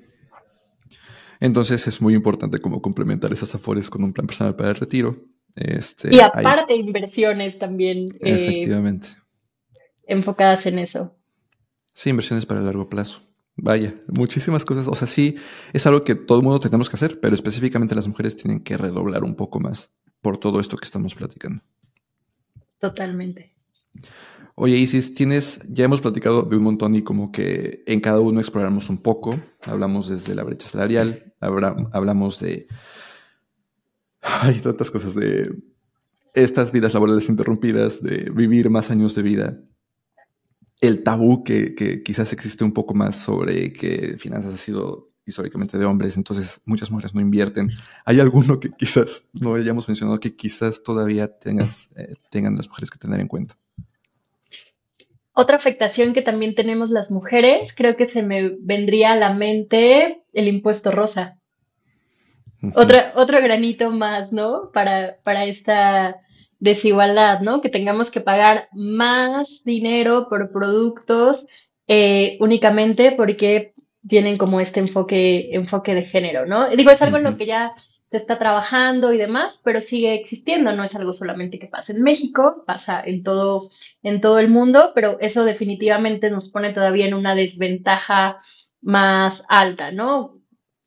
[1.39, 5.25] Entonces es muy importante como complementar esas afores con un plan personal para el retiro.
[5.55, 8.09] Este, y aparte inversiones también.
[8.21, 9.09] Eh, Efectivamente.
[10.05, 11.17] enfocadas en eso.
[11.95, 13.23] Sí, inversiones para el largo plazo.
[13.57, 14.89] Vaya, muchísimas cosas.
[14.89, 15.37] O sea, sí,
[15.73, 18.77] es algo que todo el mundo tenemos que hacer, pero específicamente las mujeres tienen que
[18.77, 21.63] redoblar un poco más por todo esto que estamos platicando.
[22.79, 23.55] Totalmente.
[24.55, 28.41] Oye, Isis, tienes, ya hemos platicado de un montón y como que en cada uno
[28.41, 29.41] exploramos un poco.
[29.63, 32.67] Hablamos desde la brecha salarial, hablamos de...
[34.21, 35.53] Hay tantas cosas de
[36.35, 39.61] estas vidas laborales interrumpidas, de vivir más años de vida,
[40.83, 45.85] el tabú que, quizás existe un poco más sobre que finanzas ha sido históricamente de
[45.85, 47.69] hombres, entonces muchas mujeres no invierten.
[48.05, 52.91] ¿Hay alguno que quizás no hayamos mencionado que quizás todavía tengas, eh, tengan las mujeres
[52.91, 53.57] que tener en cuenta?
[55.33, 60.25] Otra afectación que también tenemos las mujeres, creo que se me vendría a la mente
[60.33, 61.39] el impuesto rosa.
[62.75, 64.71] Otra, otro granito más, ¿no?
[64.73, 66.21] Para, para esta
[66.63, 67.61] desigualdad, ¿no?
[67.61, 71.49] Que tengamos que pagar más dinero por productos
[71.89, 73.75] eh, únicamente porque
[74.07, 76.69] tienen como este enfoque, enfoque de género, ¿no?
[76.69, 80.71] Digo, es algo en lo que ya se está trabajando y demás, pero sigue existiendo,
[80.71, 83.63] no es algo solamente que pasa en México, pasa en todo,
[84.05, 88.37] en todo el mundo, pero eso definitivamente nos pone todavía en una desventaja
[88.83, 90.39] más alta, ¿no?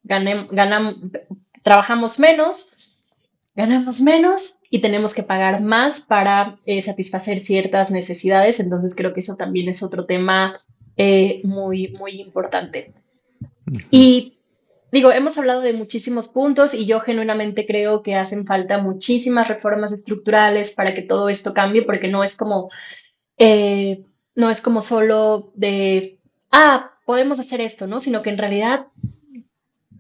[0.04, 0.96] ganamos,
[1.64, 2.78] trabajamos menos,
[3.56, 8.60] ganamos menos y tenemos que pagar más para eh, satisfacer ciertas necesidades.
[8.60, 10.58] Entonces creo que eso también es otro tema
[10.98, 12.92] eh, muy, muy importante.
[13.90, 14.38] Y
[14.92, 19.94] digo, hemos hablado de muchísimos puntos y yo genuinamente creo que hacen falta muchísimas reformas
[19.94, 22.70] estructurales para que todo esto cambie, porque no es como,
[23.38, 24.04] eh,
[24.36, 26.20] no es como solo de,
[26.52, 28.02] ah, podemos hacer esto, ¿no?
[28.02, 28.88] Sino que en realidad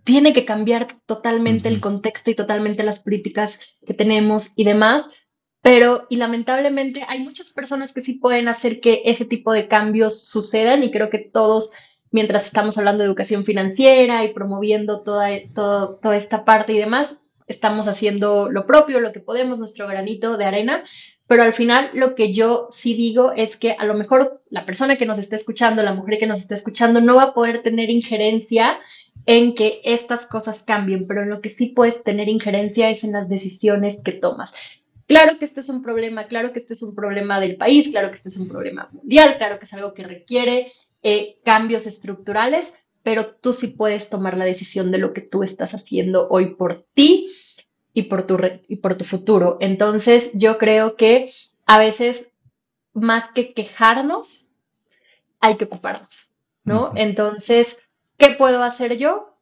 [0.06, 5.10] tiene que cambiar totalmente el contexto y totalmente las políticas que tenemos y demás.
[5.62, 10.28] Pero, y lamentablemente, hay muchas personas que sí pueden hacer que ese tipo de cambios
[10.28, 11.74] sucedan y creo que todos
[12.12, 17.88] mientras estamos hablando de educación financiera y promoviendo toda, toda esta parte y demás, estamos
[17.88, 20.84] haciendo lo propio, lo que podemos, nuestro granito de arena,
[21.28, 24.96] pero al final lo que yo sí digo es que a lo mejor la persona
[24.96, 27.90] que nos está escuchando, la mujer que nos está escuchando, no va a poder tener
[27.90, 28.80] injerencia
[29.26, 33.12] en que estas cosas cambien, pero en lo que sí puedes tener injerencia es en
[33.12, 34.54] las decisiones que tomas.
[35.08, 38.10] Claro que esto es un problema, claro que este es un problema del país, claro
[38.10, 40.72] que este es un problema mundial, claro que es algo que requiere
[41.04, 45.76] eh, cambios estructurales, pero tú sí puedes tomar la decisión de lo que tú estás
[45.76, 47.30] haciendo hoy por ti
[47.94, 49.58] y por tu, y por tu futuro.
[49.62, 51.30] Entonces, yo creo que
[51.68, 52.28] a veces,
[52.94, 54.50] más que quejarnos,
[55.40, 56.94] hay que ocuparnos, ¿no?
[56.96, 57.85] Entonces,
[58.18, 59.38] ¿qué puedo hacer yo?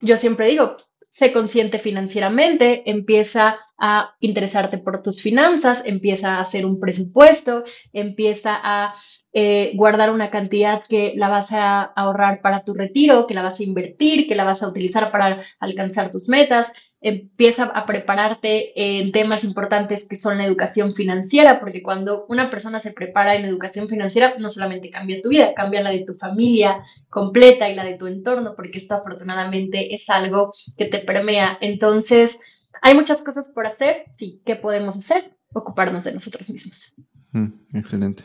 [0.00, 0.76] Yo siempre digo,
[1.08, 8.58] sé consciente financieramente, empieza a interesarte por tus finanzas, empieza a hacer un presupuesto, empieza
[8.62, 8.94] a
[9.32, 13.60] eh, guardar una cantidad que la vas a ahorrar para tu retiro, que la vas
[13.60, 19.12] a invertir, que la vas a utilizar para alcanzar tus metas, empieza a prepararte en
[19.12, 23.88] temas importantes que son la educación financiera, porque cuando una persona se prepara en educación
[23.88, 27.96] financiera, no solamente cambia tu vida, cambia la de tu familia completa y la de
[27.96, 31.56] tu entorno, porque esto afortunadamente es algo que te permea.
[31.60, 32.40] Entonces,
[32.82, 35.36] hay muchas cosas por hacer, sí, ¿qué podemos hacer?
[35.52, 36.96] Ocuparnos de nosotros mismos.
[37.32, 38.24] Mm, excelente.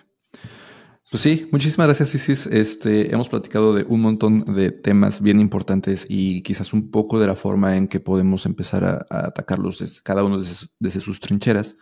[1.13, 2.47] Pues sí, muchísimas gracias Isis.
[2.47, 7.27] Este, hemos platicado de un montón de temas bien importantes y quizás un poco de
[7.27, 11.77] la forma en que podemos empezar a, atacarlos cada uno desde, sus trincheras.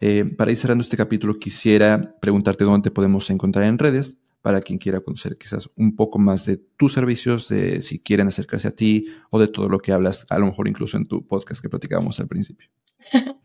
[0.00, 4.80] Eh, para ir cerrando este capítulo, quisiera preguntarte dónde podemos encontrar en redes para quien
[4.80, 9.06] quiera conocer quizás un poco más de tus servicios, de si quieren acercarse a ti
[9.30, 12.18] o de todo lo que hablas, a lo mejor incluso en tu podcast que platicábamos
[12.18, 12.68] al principio.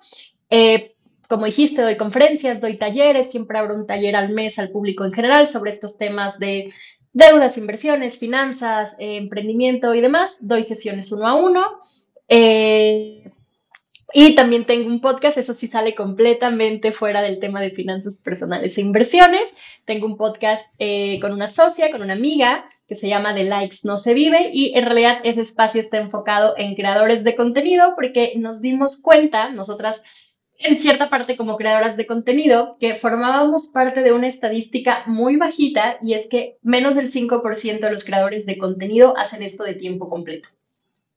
[1.32, 5.14] Como dijiste, doy conferencias, doy talleres, siempre abro un taller al mes al público en
[5.14, 6.74] general sobre estos temas de
[7.14, 10.40] deudas, inversiones, finanzas, eh, emprendimiento y demás.
[10.42, 11.66] Doy sesiones uno a uno.
[12.28, 13.32] Eh,
[14.14, 18.78] y también tengo un podcast, eso sí sale completamente fuera del tema de finanzas personales
[18.78, 19.56] e inversiones.
[19.86, 23.78] Tengo un podcast eh, con una socia, con una amiga, que se llama The Likes
[23.86, 28.34] No Se Vive y en realidad ese espacio está enfocado en creadores de contenido porque
[28.36, 30.04] nos dimos cuenta, nosotras
[30.64, 35.98] en cierta parte como creadoras de contenido que formábamos parte de una estadística muy bajita
[36.02, 40.10] y es que menos del 5% de los creadores de contenido hacen esto de tiempo
[40.10, 40.50] completo.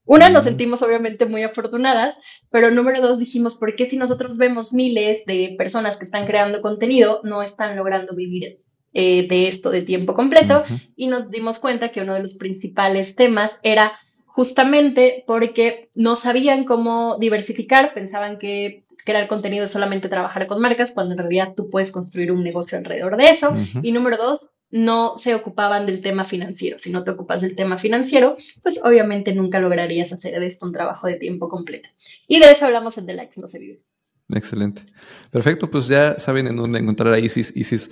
[0.07, 2.21] Una, nos sentimos obviamente muy afortunadas,
[2.51, 6.61] pero número dos, dijimos, ¿por qué si nosotros vemos miles de personas que están creando
[6.61, 8.61] contenido, no están logrando vivir
[8.93, 10.63] eh, de esto de tiempo completo?
[10.95, 13.95] Y nos dimos cuenta que uno de los principales temas era
[14.27, 20.93] justamente porque no sabían cómo diversificar, pensaban que crear contenido es solamente trabajar con marcas,
[20.93, 23.55] cuando en realidad tú puedes construir un negocio alrededor de eso.
[23.83, 26.79] Y número dos, no se ocupaban del tema financiero.
[26.79, 30.73] Si no te ocupas del tema financiero, pues obviamente nunca lograrías hacer de esto un
[30.73, 31.89] trabajo de tiempo completo.
[32.27, 33.83] Y de eso hablamos en The Likes No Se Vive.
[34.31, 34.83] Excelente.
[35.31, 37.53] Perfecto, pues ya saben en dónde encontrar a Isis.
[37.55, 37.91] Isis,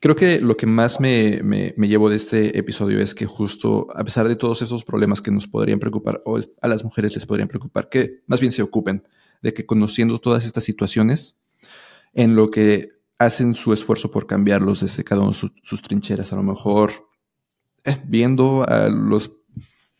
[0.00, 3.86] creo que lo que más me, me, me, llevo de este episodio es que justo
[3.94, 7.26] a pesar de todos esos problemas que nos podrían preocupar o a las mujeres les
[7.26, 9.04] podrían preocupar, que más bien se ocupen
[9.42, 11.36] de que conociendo todas estas situaciones,
[12.12, 16.36] en lo que hacen su esfuerzo por cambiarlos desde cada uno de sus trincheras, a
[16.36, 17.08] lo mejor
[17.84, 19.32] eh, viendo a los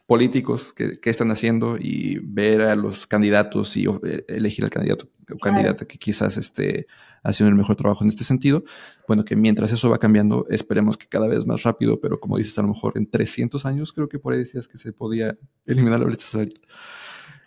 [0.07, 5.39] políticos que, están haciendo y ver a los candidatos y eh, elegir al candidato o
[5.39, 6.89] candidata que quizás esté
[7.23, 8.65] haciendo el mejor trabajo en este sentido.
[9.07, 12.59] Bueno, que mientras eso va cambiando, esperemos que cada vez más rápido, pero como dices,
[12.59, 16.01] a lo mejor en 300 años, creo que por ahí decías que se podía eliminar
[16.01, 16.61] la brecha salarial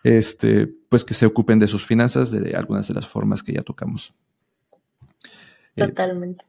[0.03, 3.61] este, pues que se ocupen de sus finanzas de algunas de las formas que ya
[3.61, 4.13] tocamos.
[5.75, 6.45] Eh, Totalmente.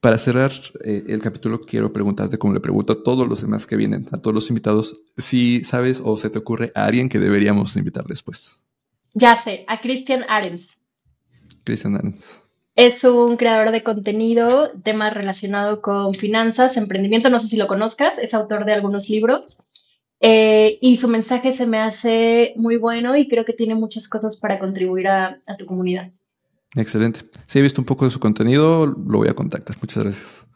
[0.00, 0.52] para cerrar
[0.84, 4.18] eh, el capítulo, quiero preguntarte, como le pregunto a todos los demás que vienen, a
[4.18, 8.56] todos los invitados, si sabes o se te ocurre a alguien que deberíamos invitar después.
[9.14, 10.76] Ya sé, a Christian Arens.
[11.64, 12.40] Christian Arens.
[12.74, 18.18] Es un creador de contenido, temas relacionados con finanzas, emprendimiento, no sé si lo conozcas,
[18.18, 19.62] es autor de algunos libros.
[20.20, 24.38] Eh, y su mensaje se me hace muy bueno y creo que tiene muchas cosas
[24.40, 26.10] para contribuir a, tu comunidad.
[26.74, 27.20] Excelente.
[27.46, 29.76] Si he visto un poco de su contenido, lo voy a contactar.
[29.80, 30.46] Muchas gracias.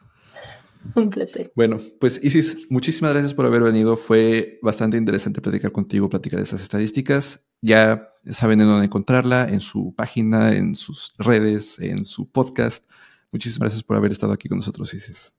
[0.95, 1.53] Un placer.
[1.55, 3.97] Bueno, pues Isis, muchísimas gracias por haber venido.
[3.97, 7.45] Fue bastante interesante platicar contigo, platicar estas estadísticas.
[7.61, 12.87] Ya saben en dónde encontrarla, en su página, en sus redes, en su podcast.
[13.31, 15.35] Muchísimas gracias por haber estado aquí con nosotros, Isis.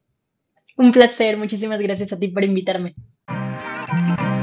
[0.77, 2.95] Un placer, muchísimas gracias a ti por invitarme.
[3.91, 4.40] Thank you.